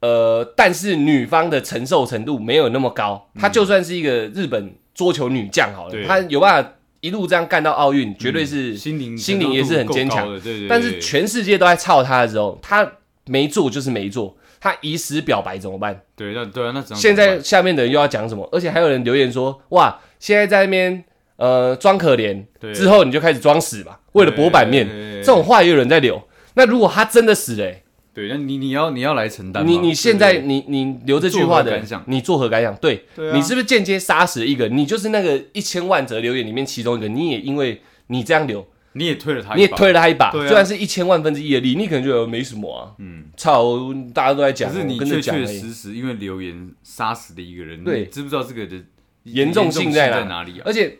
[0.00, 6.72] 呃，但是女方的承受程度没有那么高，她就算是一个日本桌球女将好了，她有办法
[7.04, 8.74] 一路这样干到奥运，绝对是。
[8.74, 10.68] 心灵心灵也是很坚强对对对。
[10.68, 12.92] 但是全世界都在操他的时候，他
[13.26, 16.00] 没做就是没做，他以死表白怎么办？
[16.16, 18.48] 对，那对啊，那现在下面的人又要讲什么？
[18.50, 21.04] 而且还有人留言说，哇，现在在那边
[21.36, 24.88] 呃装可怜，之后你就开始装死吧，为了博版面，
[25.20, 26.22] 这种话也有人在留。
[26.54, 27.83] 那如果他真的死了、欸
[28.14, 29.66] 对，那你你要你要来承担。
[29.66, 32.74] 你你现在你你留这句话的感想你作何感想？
[32.76, 34.68] 对你是不是间接杀死了一个？
[34.68, 45.44] 你就是那个一千万则留言里面其中一个，你也因为你这样留，你也推了他一把，你也推了他一把，对啊虽然是一千万分之一的力，你可能觉得没什么啊，嗯，操，大家都在讲，可是你确确。
[45.44, 48.80] 实实因为留言杀死的一个人，对你知不知道这个的
[49.24, 50.62] 严重性在哪在哪里啊？
[50.66, 50.98] 而且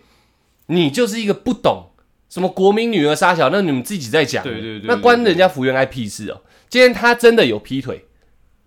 [0.67, 1.91] 你就是一个不懂
[2.29, 6.41] 什么国民女儿杀小，那你们自己在讲，对对对那关人家福原爱屁事哦。
[6.75, 8.05] 今天他真的有劈腿，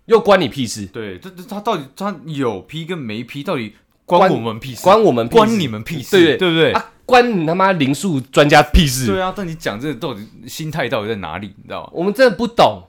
[0.06, 3.74] 又关你屁事，对，这这他到底他有劈跟没劈，到底
[4.06, 4.82] 关关我们屁事？
[4.82, 6.16] 关我们屁事关你们屁事？
[6.16, 6.72] 对对不对？
[6.72, 9.08] 啊，关你他妈灵术专家屁事。
[9.08, 11.48] 对啊，但你讲这个到底心态到底在哪里？
[11.48, 11.90] 你知道吗？
[11.92, 12.84] 我们真的不懂。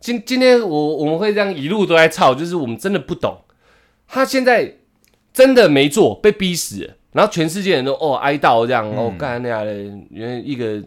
[0.00, 3.40] 今今天我我们会这样一路都在吵，就是我们真的不懂。
[4.08, 4.78] 他现在
[5.32, 9.72] 真的没做，被逼死了，然后全世界人都哦哀悼这样，哦干那样的，
[10.10, 10.82] 原来一个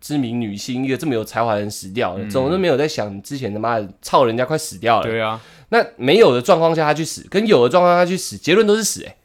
[0.00, 5.06] 知名女星，一个这么有才华的人死掉了，总是没有在想之前他妈的操人家快死掉了。
[5.06, 9.16] 对啊，那没有的状况下他去死，跟有的状况下他去死，结论都是死、欸。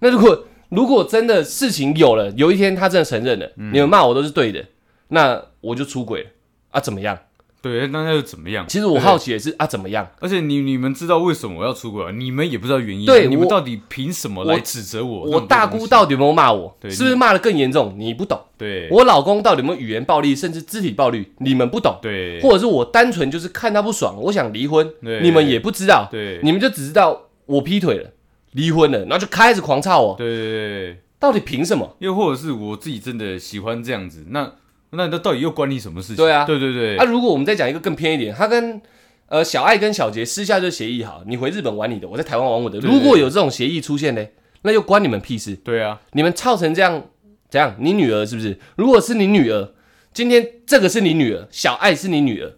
[0.00, 4.64] 那如果如果真的事情有了，有一天他真的承认了，你们骂我都是对的，
[5.08, 6.30] 那我就出轨了
[6.72, 6.80] 啊？
[6.80, 7.18] 怎么样？
[7.62, 8.66] 对，那那又怎么样？
[8.68, 10.06] 其实我好奇的是啊，怎么样？
[10.18, 12.10] 而且你你们知道为什么我要出轨啊？
[12.10, 13.12] 你们也不知道原因啊。
[13.12, 15.20] 对你们到底凭什么来指责我？
[15.30, 16.76] 我大姑到底有没有骂我？
[16.80, 17.94] 对是不是骂的更严重？
[17.96, 18.38] 你不懂。
[18.58, 21.32] 对我老公到底有没有语言暴力，甚至肢体暴力？
[21.38, 21.96] 你们不懂。
[22.02, 28.10] 对或者是我单纯就是看他不爽，我想离婚，对你们也不知道，对你们就只知道我劈腿了，
[28.52, 31.96] 离婚了，然后就开始狂操我，对，到底凭什么？
[32.00, 34.52] 又或者是我自己真的喜欢这样子，那
[34.92, 36.16] 那那到底又关你什么事情？
[36.16, 38.80] 对啊对对对啊，如果我们再讲一个更偏一点，他跟
[39.26, 42.80] 呃小爱跟小杰私下就协议好，你回日本玩你的，我在台湾玩我的。
[42.80, 44.24] 对如果有这种协议出现呢，
[44.62, 45.56] 那又关你们屁事？
[45.56, 47.04] 对啊，你们操成这样，
[47.48, 47.74] 怎样？
[47.78, 48.58] 你女儿是不是？
[48.76, 49.72] 如果是你女儿，
[50.12, 52.52] 今天这个是你女儿，小爱是你女儿，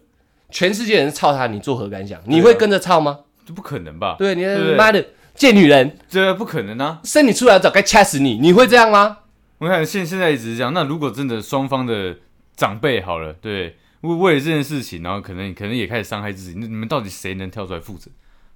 [0.49, 2.21] 全世界人操她，你作何感想？
[2.25, 3.19] 你会跟着操吗？
[3.45, 4.15] 这不可能吧？
[4.19, 4.43] 对，你
[4.75, 6.99] 妈的贱女人，这不可能啊！
[7.03, 9.19] 生你出来早该掐死你，你会这样吗？
[9.59, 12.17] 我看现现在一直是这样，那如果真的双方的
[12.55, 18.09] 长辈好了，对，为为了这件事情，然后可能可能也开始伤害自己，那你们到底谁能跳出来负责？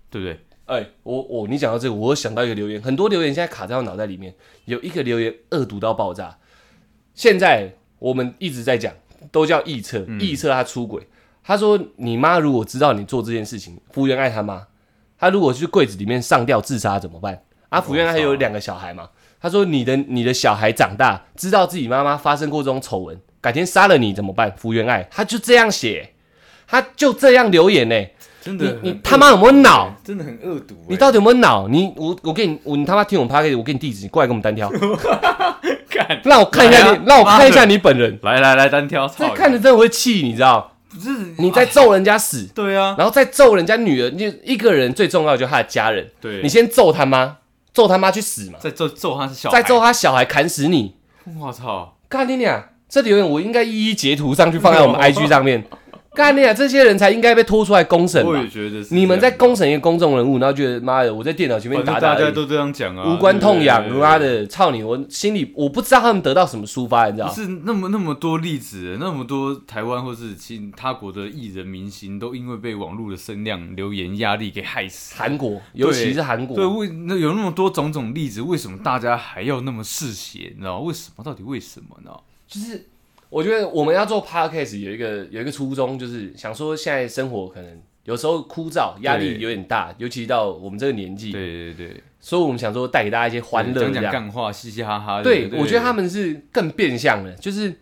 [0.09, 0.39] 对不对？
[0.65, 4.35] 哎、我我你讲到这个，我想到一个留言，很多留言现在卡在我脑袋里面，
[4.65, 6.37] 有一个留言恶毒到爆炸。
[7.15, 8.93] 现在我们一直在讲，
[9.31, 11.07] 都叫臆测，臆测他出轨。
[11.43, 14.67] 他说：“你妈如果知道你做这件事情，福原爱他妈，
[15.17, 17.43] 他如果去柜子里面上吊自杀怎么办？
[17.69, 19.09] 啊，福原爱还有两个小孩嘛。
[19.41, 24.53] 他说你的你的小孩长大，知道自己妈妈发生过这种丑闻，改天杀了你怎么办？
[24.57, 26.13] 福原爱他就这样写，
[26.67, 27.95] 他就这样留言呢、
[28.41, 29.93] 真的你你他妈有没有脑？
[30.03, 30.85] 真的很恶毒欸。
[30.89, 31.67] 你到底有没有脑？
[31.67, 34.69] 你我我给你我你他妈听我们 p d 我给你地址，你过来跟我们单挑，
[35.89, 38.19] 干让我看一下你，让我看一下你本人。
[38.23, 40.75] 来来来单挑，操这看着真的会气，你知道？
[40.91, 46.09] 不是你在咒人家死，对啊，然后再咒人家女儿，你就一个人最重要的就是他的家人。
[46.19, 47.37] 对，你先揍他妈，
[47.71, 50.95] 揍他妈去死嘛，再揍揍他是小孩，再揍他小孩砍死你。
[51.39, 52.68] 我操，干你俩！
[52.89, 55.63] 这留言我应该一一截图上去放在我们 IG 上面。
[56.15, 56.51] 干你啊！
[56.51, 58.47] 这些人才应该被拖出来公审吧我也？
[58.49, 64.81] 觉得是你们在公审一个公众人物，然后觉得妈的，我在电脑前面打大家都这样讲啊，无关痛痒，对对对妈的，操你！
[64.81, 67.33] 我心里我不知道他们得到什么抒发，你知道不？
[67.35, 75.15] 是那么那么多例子，那么多台湾或是其他国的艺人明星都因为被网络的声量、留言压力给害死。
[75.15, 80.51] 韩国，尤其是韩对，国，为那有那么多种种例子，为什么大家还要那么嗜血？
[80.55, 81.23] 你知道为什么？
[81.23, 82.11] 到底为什么呢？
[82.49, 82.83] 就是
[83.29, 94.11] 我觉得我们要做 podcast 有一个有一个初衷，就是想说现在生活可能有时候枯燥，压力有点大，尤其到我们这个年纪，对对对，所以我们想说带给大家一些欢乐，讲。
[94.11, 95.23] 干话，嘻嘻哈哈的。
[95.23, 97.79] 对，我觉得他们是更变相的，就是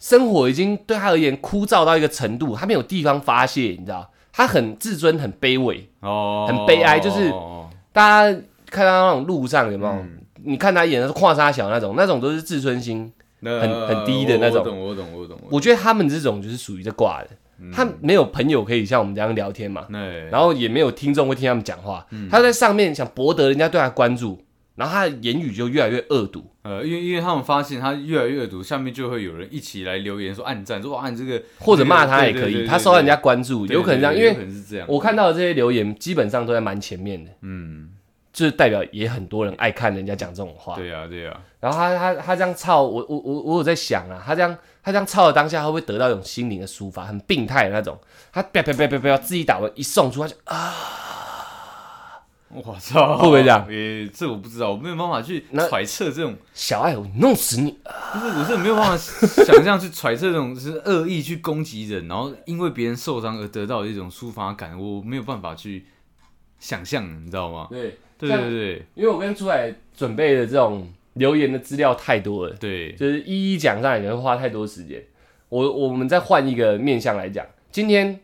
[0.00, 5.88] 生活已经对他而言枯燥到一个程度，他没有地方发泄，你知道，他很自尊，很卑微。
[6.00, 8.02] 哦，很悲哀就是哦大
[8.32, 9.92] 家看到那种路上有没有？
[9.92, 13.12] 嗯你看他演的是跨沙小那种，那种都是自尊心。
[13.44, 15.38] 那很很低的那种我懂，我懂，我懂。
[15.50, 17.28] 我觉得他们这种就是属于在挂的，
[17.72, 22.06] 他没有朋友可以像我们这样聊天嘛，对，然后也没有听众会听他们讲话。
[22.30, 24.40] 他在上面想博得人家对他关注，
[24.76, 26.44] 然后他的言语就越来越恶毒。
[26.62, 34.86] 呃，因为因为他们发现他越来越恶毒，下面就会有人一起来留言说暗赞，说哇你这个或者骂他也可以，他受到人家关注，有可能这样，因为可能是这样。
[34.88, 37.88] 我看到的这些留言基本上都在蛮前面的，嗯，
[38.32, 40.74] 就是代表也很多人爱看人家讲这种话。
[40.74, 47.98] 对呀对呀，然后他他他这样操我我我我有在想啊，他这样他这样操的当下会不会得到一种心灵的抒发，很病态的那种？
[48.32, 50.74] 他啪啪啪啪啪自己打完一送出，他就啊
[52.54, 53.66] 我操，会不会这样？
[53.66, 57.78] 诶，这我不知道，我没有办法去揣测这种，小爱我弄死你！
[58.12, 65.86] 不是我是没有办法想象去揣测这种是恶意去攻击人，然后因为别人受伤而得到的一种抒发感，我没有办法去
[66.58, 67.68] 想象，你知道吗？
[67.70, 68.82] 对，对像对对。
[68.94, 75.02] 因为我跟出海准备的这种留言的资料太多了，对，就是一一讲上来可能会花太多时间。
[75.48, 78.20] 我我们再换一个面向来讲，今天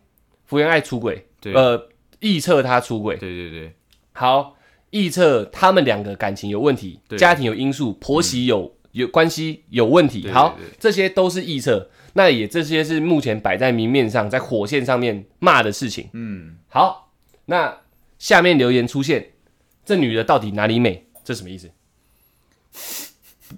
[0.47, 1.53] 福原爱出轨，对。
[1.53, 1.89] 呃，
[2.21, 3.73] 臆测他出轨，对对对。
[4.13, 4.57] 好，
[4.91, 10.29] 臆测他们两个感情有问题，家庭有因素，婆媳有、有关系有问题。
[10.31, 16.09] 好对，这些都是臆测，那也这些是目前摆在明面上，在火线上面骂的事情。
[16.15, 17.13] 嗯，好，
[17.45, 17.77] 那
[18.19, 19.33] 下面留言出现，
[19.89, 21.07] 这女的到底哪里美？
[21.25, 21.71] 这什么意思？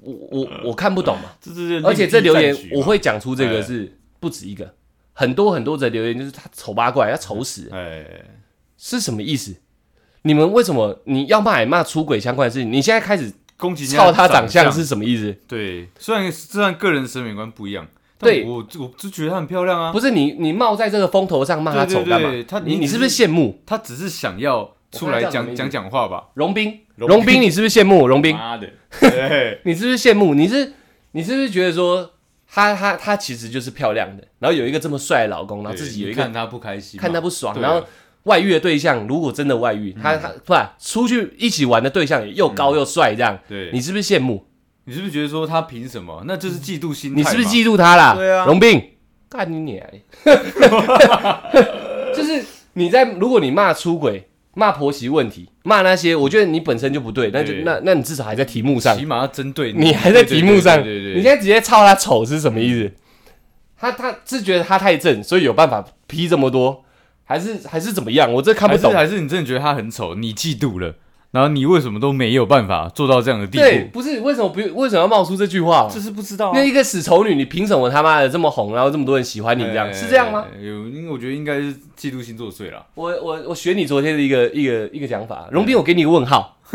[0.00, 4.76] 我我我看不懂嘛，这是而且这留言我会讲出这个哎是不止一个，
[5.12, 8.06] 很多很多的留言就是他丑八怪，他丑死了，哎，
[8.78, 9.56] 是什么意思？
[10.22, 12.72] 你们为什么你要骂也骂出轨相关的事情？
[12.72, 15.36] 你现在开始攻击人家操他长相相是什么意思？
[15.48, 17.84] 对，虽然虽然个人审美观不一样，
[18.16, 19.90] 但对我我就觉得她很漂亮啊。
[19.90, 26.28] 不是你你冒在这个风头上骂他对对丑干嘛你你是不是羡慕她只是想要出来讲讲讲话吧？
[26.34, 26.80] 荣斌？
[26.96, 28.34] 荣荣斌，你是不是羡慕荣斌？
[28.36, 28.68] 妈的，
[29.00, 30.34] 对 你是不是羡慕？
[30.34, 30.72] 你是
[31.12, 32.10] 你是不是觉得说
[32.46, 37.82] 他他他其实就是漂亮的，然后有一个这么帅的老公，然后自己有一个看她不开心，看他不爽，然后
[38.24, 44.46] 外遇的对象如果真的外遇，他他不然出去一起玩的对象又高又帅，这样对，你是不是羡慕？
[44.84, 46.24] 你是不是觉得说他凭什么？
[46.26, 47.16] 那就是嫉妒心态。
[47.16, 48.14] 你是不是嫉妒他啦？
[48.16, 48.82] 对啊荣斌，
[49.28, 49.80] 干你！
[52.14, 58.96] 就是你在，如果你骂出轨、骂婆媳问题、骂那些，我觉得你本身就不对，那就那那你至少还在题目上。
[58.98, 59.92] 起，码要针对你。
[59.92, 62.92] 还在题目上，你现在直接操他丑是什么意思？
[63.78, 66.84] 他他是觉得他太正，所以有办法批这么多，
[67.24, 68.32] 还是还是怎么样？
[68.32, 68.92] 我这看不懂。
[68.92, 70.96] 还是你真的觉得他很丑，你嫉妒了，
[71.32, 74.00] 然后你为什么都没有办法做到这样的地对，步？
[74.00, 75.88] 不是为什么不为什么要冒出这句话嘛？
[75.88, 79.62] 这是不知道啊那一个死丑女，你凭什么他妈的这么红，然后这么多人喜欢你？
[79.62, 80.44] 这样哎是这样吗？？
[80.58, 82.84] 有，因为我觉得应该是嫉妒心作祟了。
[82.94, 86.56] 我我我学你昨天的一个一个一个讲法，荣斌，我给你个问号。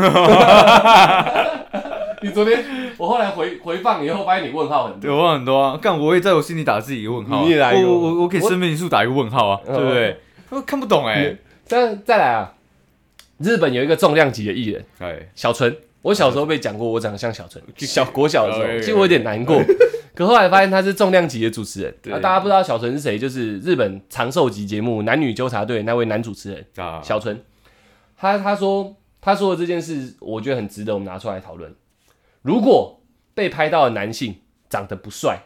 [2.22, 2.64] 你昨天
[2.98, 5.18] 我后来回回放以后，发现你问号很对，多。
[5.18, 10.18] 我问很多啊，干我也在我心里打自己一个问号啊、你也来一个我我我我给生命因素打一个问号啊，哦对不对？
[10.50, 11.36] 我看不懂哎、
[11.68, 12.54] 这样再来啊，
[13.38, 19.62] 日本有一个重量级的艺人哎，小纯，我小时候被讲过我长得像小纯， 小国小的时候，其实我有点难过。
[20.14, 26.66] 可后来发现他是重量级的主持人，对啊，大家不知道小纯是谁，就是日本长寿级节目《男女纠察队》那位男主持人。
[26.78, 27.44] 啊，小纯，
[28.16, 31.76] 他他说他说的这件事，我觉得很值得我们拿出来讨论。
[32.42, 33.02] 如果
[33.34, 34.38] 被拍到的男性
[34.70, 35.44] 长得不帅，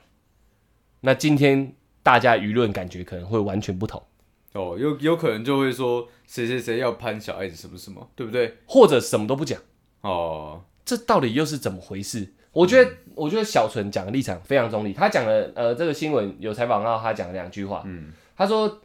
[1.02, 1.74] 那今天
[2.04, 4.04] 大家舆论感觉可能会完全不同。
[4.54, 8.58] 哦，有有可能就会说谁谁谁要攀小爱子什么什么，对不对？
[8.66, 9.60] 或者什么都不讲，
[10.02, 12.34] 哦，这到底又是怎么回事？
[12.52, 14.92] 我觉得，我觉得小纯讲的立场非常中立。
[14.92, 17.84] 他讲了，呃，这个新闻有采访到他讲了两句话。
[17.86, 18.82] 嗯，他说，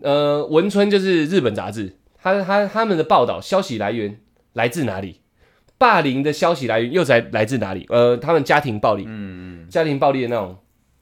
[0.00, 4.18] 呃，文春就是日本杂志，他他他们的报道消息来源
[4.54, 5.20] 来自哪里？
[5.76, 7.84] 霸凌的消息来源又在来自哪里？
[7.90, 10.56] 呃，他们家庭暴力，嗯家庭暴力的那种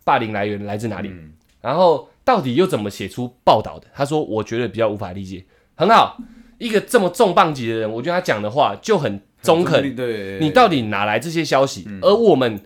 [0.05, 1.09] 霸凌来源来自哪里？
[1.11, 3.87] 嗯然后到底又怎么写出报道的？
[3.95, 5.47] 他说，我觉得比较无法理解。
[5.74, 6.18] 很好，
[6.59, 9.83] 一个这么重磅级的人，我觉得他讲的话就很中肯。
[9.83, 11.89] 立对，你到底哪来这些消息？
[12.03, 12.61] 而我们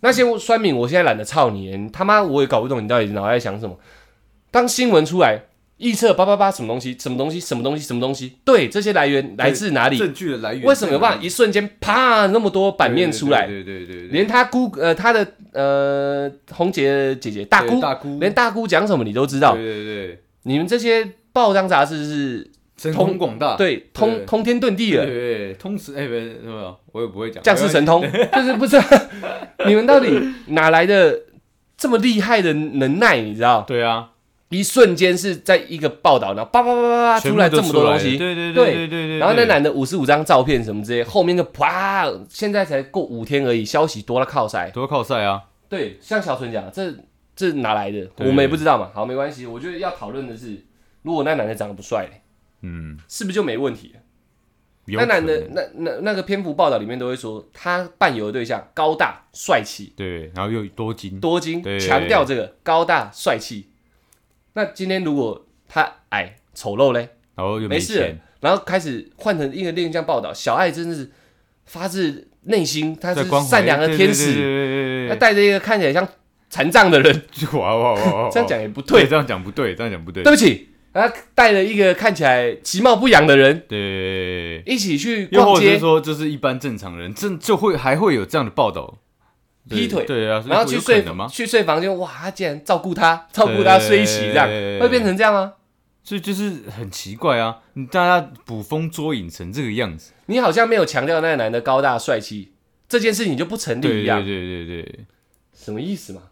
[0.00, 3.78] 那些酸民，我现在懒得操你，你他妈我也搞不懂你到底脑袋在想什么。
[4.50, 5.42] 当新闻出来，
[5.78, 9.98] 预测八八八什么东西，什么东西，什么东西，什么东西，对，这些来源来自哪里？
[9.98, 13.46] 证据的来源为什么有办法一瞬间啪那么多版面出来？
[13.46, 19.54] 对对对连他姑呃他的呃红姐的姐姐大姑，大姑，连大姑讲什么你都知道。
[19.54, 25.04] 对对对，你们这些报章杂志是神通广大，对通通天遁地对了。
[25.06, 28.00] 对对，通识哎不是什么，我也不会讲降世神通，
[28.32, 28.80] 就是不是、
[29.66, 30.18] 你们到底
[30.48, 31.20] 哪来的
[31.76, 33.20] 这么厉害的能耐？
[33.20, 33.62] 你知道？
[33.68, 34.10] 对啊，
[34.48, 44.70] 一瞬间是在一个报道，然后叭叭叭叭出来这么多东西，对对对对对对，然后那男的五十五张照片什么之类，后面就啪，现在才过五天而已，消息多了靠塞。
[44.70, 46.94] 多靠赛啊，对，像小纯讲，这
[47.34, 48.08] 这哪来的？
[48.18, 48.90] 我们也不知道嘛。
[48.94, 50.64] 好，没关系，我觉得要讨论的是，
[51.02, 52.08] 如果那男的长得不帅、
[52.62, 53.96] 嗯，是不是就没问题
[54.86, 59.92] 那男的那那那个篇幅报道里面都会说，他伴游的对象高大帅气。
[59.96, 63.70] 对，然后又多金，多金对强调这个高大帅气。
[64.56, 67.98] 那今天如果他矮丑陋嘞，然后又没事。
[67.98, 71.10] 钱，然后开始换成一个另一项报道，小爱真的是
[71.66, 76.08] 发自内心，他是善良的天使，他带着一个看起来像
[76.48, 77.22] 残障的人，
[78.32, 88.96] 这样讲也不对，对，这样讲不对，这样讲不对，对不起，他带了一个看起来其貌不扬的人对，一起去逛街，或者是说，就是一般正常人，正就会还会有这样的报道，对
[89.68, 91.04] 劈腿对啊，然后去睡？
[91.30, 95.54] 去睡房间，哇，他竟然照顾他，照顾他睡一起，这样对会变成这样吗？
[96.02, 102.52] 所以就是很奇怪啊，你大家捕风捉影成这个样子，你好像没有强调那个男的高大帅气，
[102.88, 105.04] 这件事情就不成立一样对，对对对，
[105.52, 106.22] 什么意思嘛？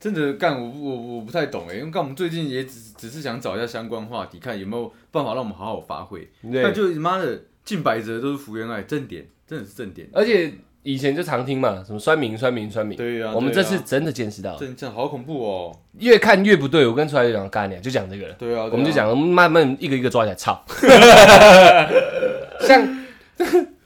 [0.00, 6.30] 真的干我不我我不太懂哎，因为干我们最近也只只是想找一下相关话题，看有没有办法让我们好好发挥。
[6.42, 10.08] 那就妈的近百折都是福原爱正点，真的是正点。
[10.12, 10.52] 而且
[10.82, 12.96] 以前就常听嘛，什么酸民、酸民、酸民。
[12.96, 15.76] 对啊，我们这次真的见识到了，正这样好恐怖哦。
[15.98, 16.86] 越看越不对。
[16.86, 18.34] 我跟出来就讲干你，就讲这个了。
[18.38, 20.64] 对啊，我们就讲，慢慢一个一个抓起来操。
[22.60, 23.04] 像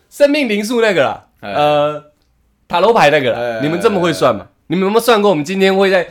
[0.08, 2.04] 生命灵数那个啦，哎呃，
[2.68, 4.46] 塔罗牌那个你们这么会算吗？
[4.68, 5.30] 你们有没有算过？
[5.30, 6.06] 我们今天会在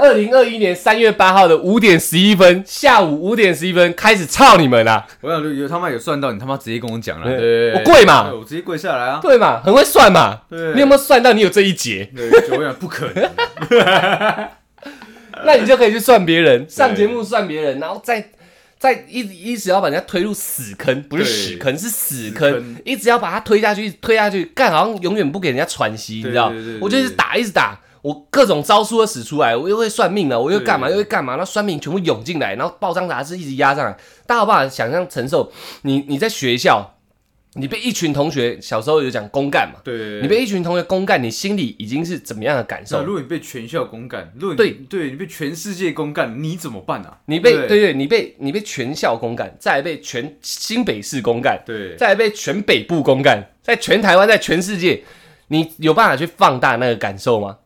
[0.00, 7.26] 二零二一年三月八号的五点十一分，下午五点十一分开始操你们啦，我想有他妈有算到，你他妈直接跟我讲了。
[7.26, 9.20] 对对，我跪嘛我直接跪下来啊。
[9.20, 9.60] 对嘛？
[9.62, 10.40] 很会算嘛？
[10.48, 12.10] 对，你有没有算到你有这一节？
[12.16, 13.30] 对，我想不可能。
[15.44, 18.30] 那你就可以去算别人，上节目算别人，然后再
[18.78, 26.50] 再一一直要把人家推入死坑，不是对屎坑，是死死坑坑，一直要把他推下去，推下去，干好像永远不给人家喘息，你知道？
[26.80, 27.78] 我就一直打，一直打。
[28.02, 33.96] 我各种招数都使出来，我又会算命了，我又干嘛又会干嘛，然后酸民全部涌进来，然后报章杂志一直压上来，
[34.26, 35.52] 大家有办法想象承受？
[35.82, 36.96] 你你在学校，
[37.54, 39.80] 你被一群同学小时候有讲公干嘛？
[39.84, 43.02] 对，你被一群同学公干，你心里已经是怎么样的感受？
[43.04, 47.18] 如果你被全校公干，如果你对对你被全世界公干，你怎么办啊？
[47.26, 55.02] 你被对对对，你被你被全校公干，再来被全新北市公干，对再来被全北部公干，在全台湾，在全世界，
[55.48, 57.58] 你有办法去放大那个感受吗？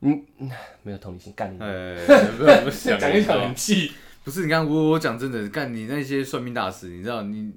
[0.00, 0.50] 你、嗯
[0.82, 1.58] 没有同理心，干你！
[1.60, 1.96] 哎，
[2.38, 3.92] 不要不想 讲一讲很气，
[4.24, 7.52] 不是，你看我我讲真的，干你那些算命大师，你知道你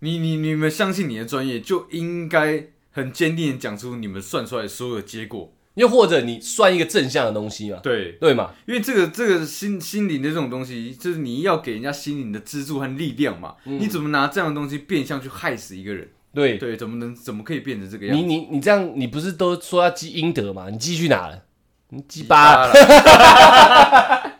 [0.00, 5.52] 你你你们相信你的专业，就应该很坚定的讲出你们算出来所有的结果。
[5.74, 8.52] 又或者你算一个正向的东西嘛，对，对嘛？
[8.64, 13.56] 因为这个这个心心灵的这种东西，就是你要给人家心灵的支柱和力量嘛。
[13.64, 16.08] 嗯你怎么拿这样的东西变相去害死一个人？
[16.32, 18.22] 对，对，怎么能怎么可以变成这个样子？
[18.24, 20.70] 你你你这样，你不是都说要积阴德嘛？
[20.70, 21.43] 你积去哪了？
[21.94, 24.32] 你积八了，了，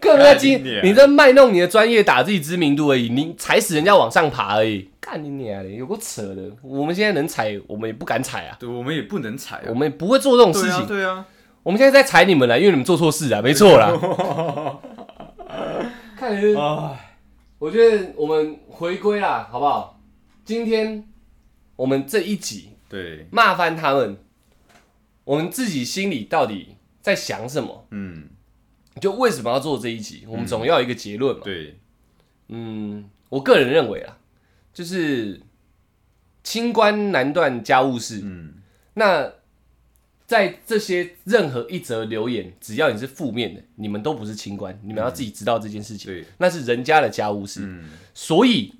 [0.00, 4.90] 更在你娘你在卖弄你的专业，打自己知名度而已，你踩死人家往上爬而已。
[5.00, 6.42] 干你娘的，有够扯的！
[6.62, 9.62] 我们现在能踩，我们也不敢踩啊，对，我们也不能踩啊。
[9.68, 10.86] 我们也不会做这种事对啊，情。
[10.86, 11.24] 对啊，
[11.62, 13.92] 我们现在在踩你们了，因为你们做错事啊，没错啦。
[16.18, 17.16] 看来是，唉，
[17.58, 19.98] 我觉得我们回归啦，好不好？
[20.44, 21.04] 今天
[21.76, 24.16] 我们这一集对，骂翻他们，
[25.26, 27.86] 我们自己心里到底在想什么？
[27.90, 28.28] 嗯，
[29.00, 30.24] 就为什么要做这一集？
[30.28, 31.42] 我们总要有一个结论嘛。
[31.44, 31.78] 对，
[32.48, 34.18] 嗯，我个人认为啊，
[34.72, 35.40] 就是
[36.44, 38.20] 清官难断家务事。
[38.22, 38.54] 嗯，
[38.94, 39.32] 那
[40.26, 46.12] 在这些任何一则留言，只要你是负面的，你们都不是清官，你们要自己知道这件事情。
[46.12, 47.62] 对，那是人家的家务事。
[47.64, 48.74] 嗯，所以，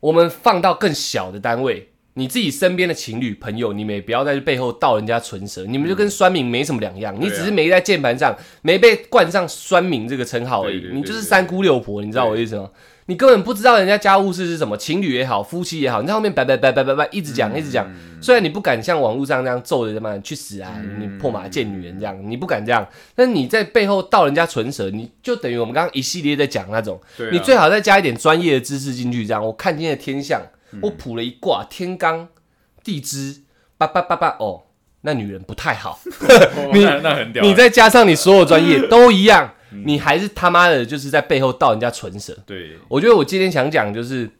[0.00, 12.68] 我们放到更小的单位，你自己身边的情侣朋友，你们也不要在背后道人家唇舌，你们就跟酸民没什么两样，你只是没在键盘上没被冠上酸民这个称号而已，你就是三姑六婆，你知道我意思吗？
[13.06, 17.90] 你根本不知道人家家务事是什么，情侣也好，夫妻也好，你在后面叭叭叭叭叭叭一直讲一直讲，
[18.20, 22.86] 虽然你不敢像网络上那样揍人嘛，去死啊，你破马贱女人这样，你不敢这样，
[23.16, 27.00] 但你在背后道人家唇舌，你就等于我们刚刚一系列在讲那种。
[27.32, 32.28] 你最好再加一点专业的知识进去，这样我看今天的天象，嗯我卜了一卦天罡
[32.82, 33.42] 地支，
[33.76, 34.62] 叭叭叭叭，哦，
[35.02, 36.00] 那女人不太好。
[36.72, 42.36] 你哦那那很屌，你再加上你所有专业都一样，嗯你还是他妈的就是在背后盗人家唇舌。
[42.46, 44.30] 对，我觉得我今天想讲就是。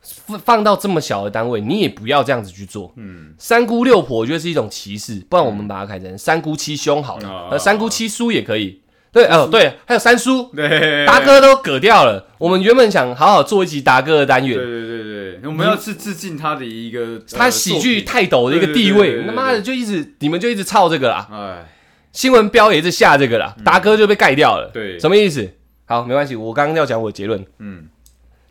[0.00, 2.92] 放放到这么小的单位，你也不要这样子去做。
[2.96, 8.80] 嗯，三姑六婆，我觉得是一种歧视，不然我们把它改成三姑七兄好了，哦呃，三姑七叔也可以。
[9.18, 12.28] 对，哦，对，还有三叔，对，达哥都割掉了。
[12.38, 19.26] 我们原本想好好做一集达哥的单元，对对对，我们要致致敬他的一个他喜剧太，泰斗的一个地位，对对对对对。
[19.26, 21.66] 他妈的就一直你们就一直操这个啦，哎，
[22.12, 24.70] 新闻标也是下这个啦，达哥就被盖掉了。
[24.72, 25.50] 对，什么意思？
[25.86, 27.88] 好，没关系，我刚刚要讲我的结论，嗯，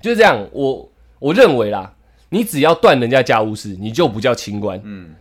[0.02, 0.48] 就是这样。
[0.52, 1.94] 我我认为啦，
[2.30, 4.82] 你只要断人家家务事，你就不叫清官。
[4.84, 5.16] 嗯，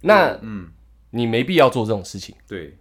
[0.00, 0.68] 那嗯，
[1.10, 2.34] 你没必要做这种事情。
[2.48, 2.76] 对，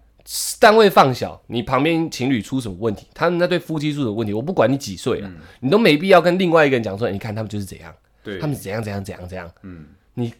[0.60, 7.92] 单位放小，你旁边情侣出什么问题，他们那对夫妻出什么问题，我不管你几岁了，你都没必要跟另外一个人讲说，你看他们就是怎样，
[8.24, 9.50] 对，他们怎样怎样怎样怎样。
[9.64, 10.34] 嗯，你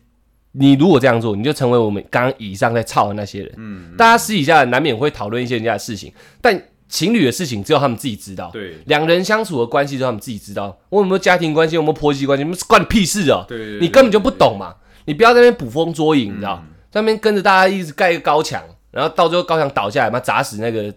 [0.52, 3.54] 你如果这样做，你就成为我们刚刚以上在操的那些人。
[3.58, 8.50] 嗯，大家私底下难免会讨论一些人家的事情，但情侣的事情只有他们自己知道。
[8.52, 10.78] 对，两人相处的关系只有他们自己知道。
[10.90, 13.46] 我有没有家庭关系，有没有婆媳关系，关你屁事哦！
[13.48, 14.76] 对对，对你根本就不懂嘛！
[15.06, 20.94] 你不要在那边捕风捉影，你知道，在那边跟着大家一直盖一个高墙，然后到最后高墙倒下来，嘛砸死那个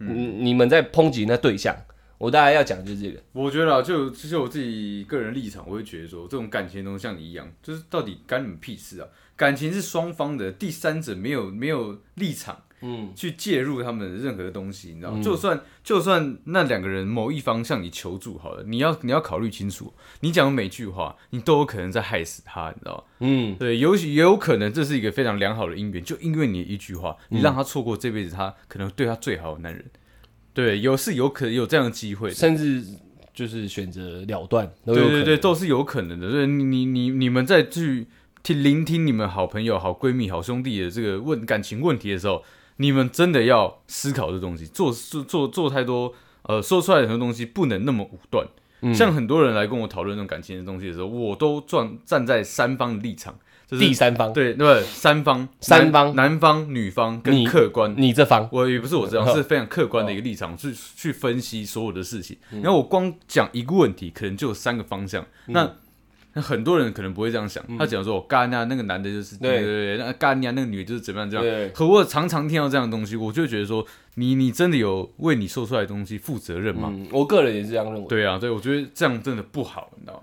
[0.00, 1.76] 嗯你们在抨击那对象。
[2.18, 9.06] 我大概要讲就是这个，我觉得啊，就就我自己个人立场，我会觉得说，这种感情的东西像你一样，就是到底干你们屁事啊？
[9.36, 15.18] 感情是双方的，第三者没有没有立场嗯，去介入他们任何的东西，你知道吗？
[15.18, 23.04] 嗯就算就算那两个人某一方向你求助好了，你要你要考虑清楚，你讲的每句话，你都有可能在害死他，你知道吗？
[23.20, 29.84] 嗯，对，有也有可能这是一个非常良好的姻缘，就因为你一句话，你让他错过这辈子他可能对他最好的男人。
[30.54, 32.84] 对，有是有可能有这样的机会的，甚至
[33.32, 34.68] 就是选择了断。
[34.84, 36.30] 对对对，都是有可能的。
[36.30, 38.08] 对，你你你你们在去
[38.42, 42.42] 听聆听你们好朋友、好闺蜜、好兄弟的这个问感情问题的时候，
[42.78, 46.12] 你们真的要思考这东西，做做做做太多
[46.42, 48.44] 呃说出来的很多东西不能那么武断。
[48.80, 53.34] 嗯像很多人来跟我讨论这种感情的东西的时候，我都站站在三方的立场，
[53.66, 57.92] 就是第三方，对对三方三方男男方、女方跟客观。
[57.98, 62.36] 你这方，我也不是我这样，哦是非常客观的一个立场去去分析所有的事情。
[62.62, 65.26] 然后我光讲一个问题，可能就有三个方向。
[65.46, 65.68] 那
[66.38, 71.44] 那很多人可能不会这样想，他讲说我干啊，那个男的就是对对对对，那干啊，那个女的就是怎么样这样。
[71.44, 73.84] 对，可我常常听到这样的东西，我就觉得说，
[74.14, 76.92] 你你真的有为你说出来的东西负责任吗？
[76.94, 78.06] 嗯，我个人也是这样认为。
[78.06, 80.20] 对啊，对，我觉得这样真的不好，你知道吗？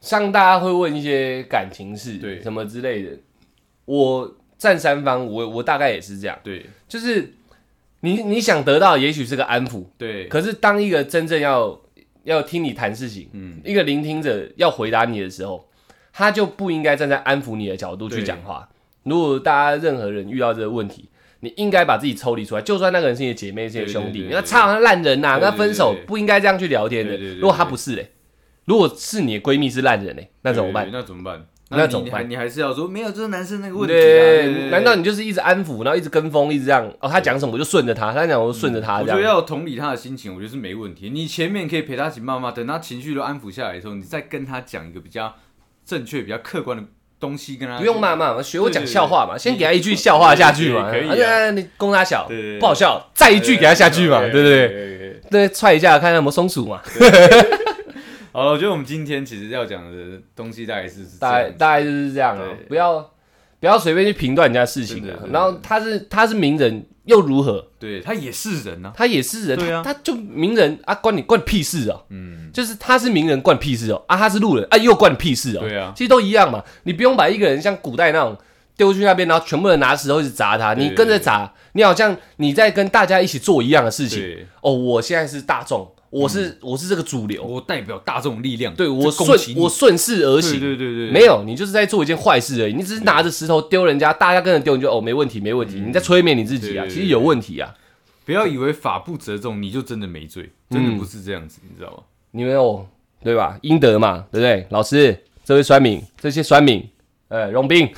[0.00, 3.10] 像大家会问一些感情事，对什么之类的，
[3.86, 7.34] 我站三方，我我大概也是这样，对就是
[8.00, 11.80] 你你想得到，也许是个安抚，对，可是当一个真正要
[12.24, 15.68] 要听你谈事情，嗯，一个聆听者要回答你的时候，
[16.12, 18.68] 他就不应该站在安抚你的角度去对讲话。
[19.04, 21.08] 如果大家任何人遇到这个问题，
[21.40, 28.12] 你应该把自己抽离出来，就算那个人是你的姐妹、是你的兄弟，那操那烂人呐、对对那分手不应该这样去聊天的如果他不是嘞，
[28.64, 30.88] 如果是你的闺蜜是烂人嘞，那怎么办？？
[30.90, 31.46] 那怎么办？
[31.74, 33.98] 你那怎么办你还是要说没有，就是男生那个问题啊。
[33.98, 36.86] 对，难道你就是一直安抚，然后一直跟风，一直这样？
[37.00, 39.20] 哦，他讲什么我就顺着他，他讲我就顺着他我觉得。
[39.20, 41.10] 要同理他的心情，我觉得是没问题。
[41.10, 45.34] 你前面可以陪他一起骂骂，等他情绪都安抚下来的时候，你再跟他讲一个比较
[45.84, 46.84] 正确、比较客观的
[47.18, 50.90] 东西，跟他不用骂骂嘛，学我讲笑话嘛，先给他一句笑话下去嘛。
[50.90, 51.04] 可以
[51.54, 52.28] 你攻他小
[52.60, 54.68] 不好笑，再一句给他下去嘛，对不对？
[54.68, 55.20] 对？
[55.30, 56.80] 对，踹一下看看有没有松鼠嘛。
[58.34, 62.98] 好了，我觉得我们今天其实要讲的东西大概是大概大概就是这样啊，不要
[63.60, 67.64] 不要随便去评断人家事情的然后他是他是名人又如何？
[67.78, 72.04] 对他也是人啊、他也是人，对啊他他就名人啊，关你关你屁事哦。
[72.08, 74.02] 嗯，就是他是名人，关你屁事哦。
[74.08, 75.60] 啊，他是路人啊，又关你屁事哦。
[75.60, 76.64] 对啊其实都一样嘛。
[76.82, 78.36] 你不用把一个人像古代那种
[78.76, 84.44] 丢去那边，然后全部人拿石头一直砸他，你跟着砸，你好像你在跟大家一起做一样的事情。
[84.60, 90.60] 哦，我现在是大众，我是、我是这个主流，我代表大众力量，对我顺我顺势而行。
[90.60, 92.72] 对对对对，没有，你就是在做一件坏事而已。
[92.72, 95.82] 你只是拿着石头丢人家，大家跟着丢，你就哦没问题，没问题。
[95.84, 97.74] 你在催眠你自己啊，其实有问题啊。
[98.24, 102.04] 不要以为法不责众，你就真的没罪，真的不是这样子，你知道吗？
[102.30, 102.86] 你们有
[103.24, 103.58] 对吧？
[103.62, 104.66] 应得嘛，对不对？
[104.70, 106.88] 老师，这位酸民，这些酸民，
[107.26, 107.90] 呃，荣斌，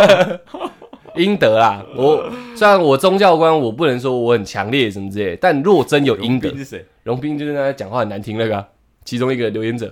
[1.16, 1.84] 应得啦。
[1.96, 6.84] 我虽然我宗教观，我不能说我很强烈什么之类，但若真有应得荣，斌是谁？
[7.02, 8.68] 荣斌就是那讲话很难听那个啊、
[9.04, 9.86] 其中一个留言者。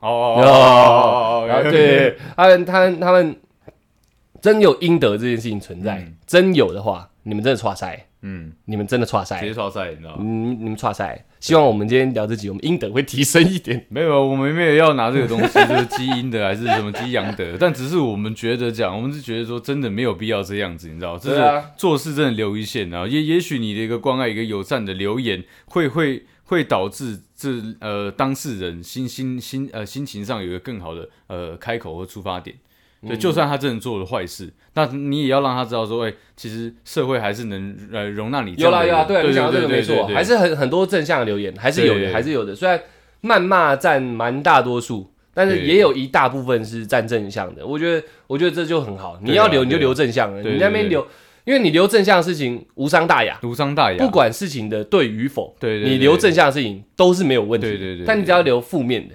[0.00, 3.36] 哦哦哦哦对，他们他们他们
[4.42, 10.16] 真有应得这件事情存在，嗯真有的话，你们真的差赛，嗯，你们真的差直赛，接差赛，你知道吗？
[10.20, 11.26] 嗯，你们差赛。
[11.40, 13.84] 希望我们今天聊这集，我们应得会提升一点。
[13.90, 21.40] 没有，我们没有要拿这个东西， 就是基因的还是什么基阳德，但只是我们觉得讲，我们是觉得说真的没有必要这样子，你知道，就是
[21.76, 23.06] 做事真的留一线啊。
[23.06, 27.50] 也也许你的一个关爱、一个友善的留言，会会会导致这
[27.80, 32.56] 呃当事人心心心呃心情上有一个更好的呃开口和出发点。
[33.04, 39.04] 嗯对，就算他真的做了坏事，那你也要让他知道说，哎、其实社会还是能呃容纳你有啦有啦。
[39.04, 42.54] 对讲到这个没错，还是是很很多正向的留言，还是有的，还是有的。
[42.54, 42.80] 虽然
[43.22, 47.66] 谩骂占蛮大多数，但是也有一大部分是占正向的。
[47.66, 49.18] 我觉得，我觉得这就很好。
[49.22, 51.06] 你要留你就留正向的，你那边留，
[51.44, 57.72] 因为你留正向的事情无伤大雅，无伤大雅，不管事情的对与否，对对对你留正向的事情都是没有问题的。
[57.72, 59.14] 对对对对但你只要留负面的，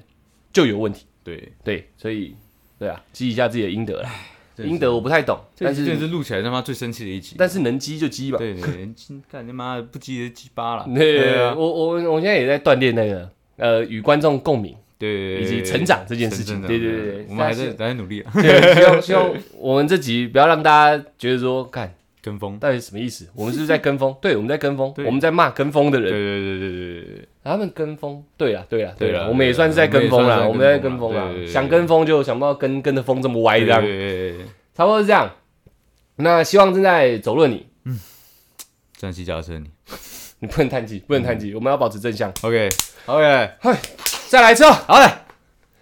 [0.51, 1.05] 就有问题。
[1.23, 2.35] 对，对，所以
[2.79, 4.09] 对啊，积一下自己的阴德啦。
[4.55, 7.35] 真的阴德我不太懂，但这真的是是录起来他妈最生气的一集。
[7.37, 8.37] 但是能积就积吧。
[8.37, 8.89] 对对对，
[9.31, 10.87] 干他妈的不积就鸡巴了。
[10.95, 14.75] 对，啊，我我我现在也在锻炼那个呃与观众共鸣。
[14.97, 22.59] 对以及成长这件事情对对对对我们还是还在努力啊，对，希望 希望我们这集不要让大家觉得说，看跟风。
[22.59, 23.25] 到底什么意思？
[23.33, 24.13] 我们是不是在跟风？
[24.21, 26.11] 对，我们在跟风，对我们在骂跟风的人。
[26.11, 31.29] 对对对对对对，他们跟风，对啦，对啦，对啦啦，我们也算是在跟风啦，我们在跟风啦。
[31.47, 33.81] 想跟风就想不到跟跟着风这么歪这样，
[34.75, 35.31] 差不多是这样。
[36.17, 37.65] 那希望正在走路的你，
[38.97, 39.69] 站骑脚踏车你。
[40.41, 42.31] 你不能叹气，不能叹气，我们要保持正向。
[42.43, 42.69] OK
[43.07, 43.49] OK，
[44.29, 45.11] 再来一次哦，好嘞。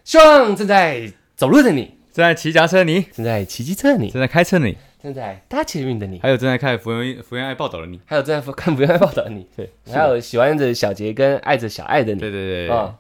[0.04, 4.76] 希望正在走路的你，正在骑脚踏车你，正在骑机车的你，正在开车你，
[5.08, 7.98] 正在搭捷运的你，还有正在看福原福原爱报道的你。
[8.06, 12.94] 还有正在看福原爱报道的你，对，还有喜欢着小杰跟爱着小爱的你，对对对，啊，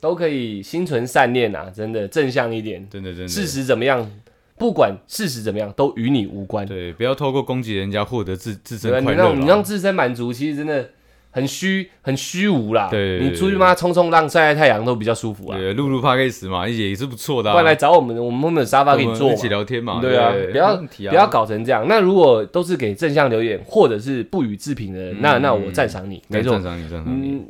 [0.00, 2.84] 都可以心存善念啊，真的正向一点。
[2.90, 3.28] 真的真的。
[3.28, 4.10] 事实怎么样，
[4.58, 6.66] 不管事实怎么样，都与你无关。
[6.66, 8.76] 对，不要透过攻击人家获得自自？
[8.76, 9.12] 身快乐。
[9.12, 10.90] 你让你让自身满足，其实真的
[11.34, 12.86] 很虚，很虚无啦。
[12.88, 15.58] 对你出去嘛冲冲浪、晒晒太阳都比较舒服啊。
[15.58, 17.52] 对露露 o d c 嘛，也是不错的啊。
[17.52, 19.48] 不然来找我们，我们后面有沙发给你坐一起。
[19.48, 20.00] 聊天嘛。
[20.00, 20.76] 对啊，不要
[21.10, 21.86] 不要搞成这样。
[21.88, 26.62] 那如果都是给正向留言，或者是不予置评的人，那那我赞赏你，没错赞。
[26.62, 27.28] 赏你，赞赏你。
[27.28, 27.46] 嗯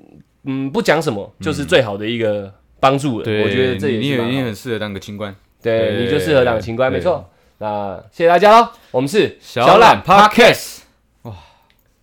[0.46, 3.24] 嗯，不讲什么就是最好的一个帮助了。
[3.24, 5.34] 对，我觉得这也你你也你也是蛮好很适合当个清官。
[5.62, 7.30] 对，你就适合当清官，对没错。
[7.58, 10.80] 那谢谢大家喽，我们是小懒 Podcast。
[11.22, 11.32] 哇，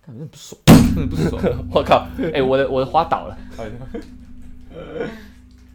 [0.04, 0.60] 感觉不爽，
[0.94, 1.42] 真的不爽。
[1.72, 3.36] 我靠，哎，我的我的花倒了。
[3.58, 3.64] 哎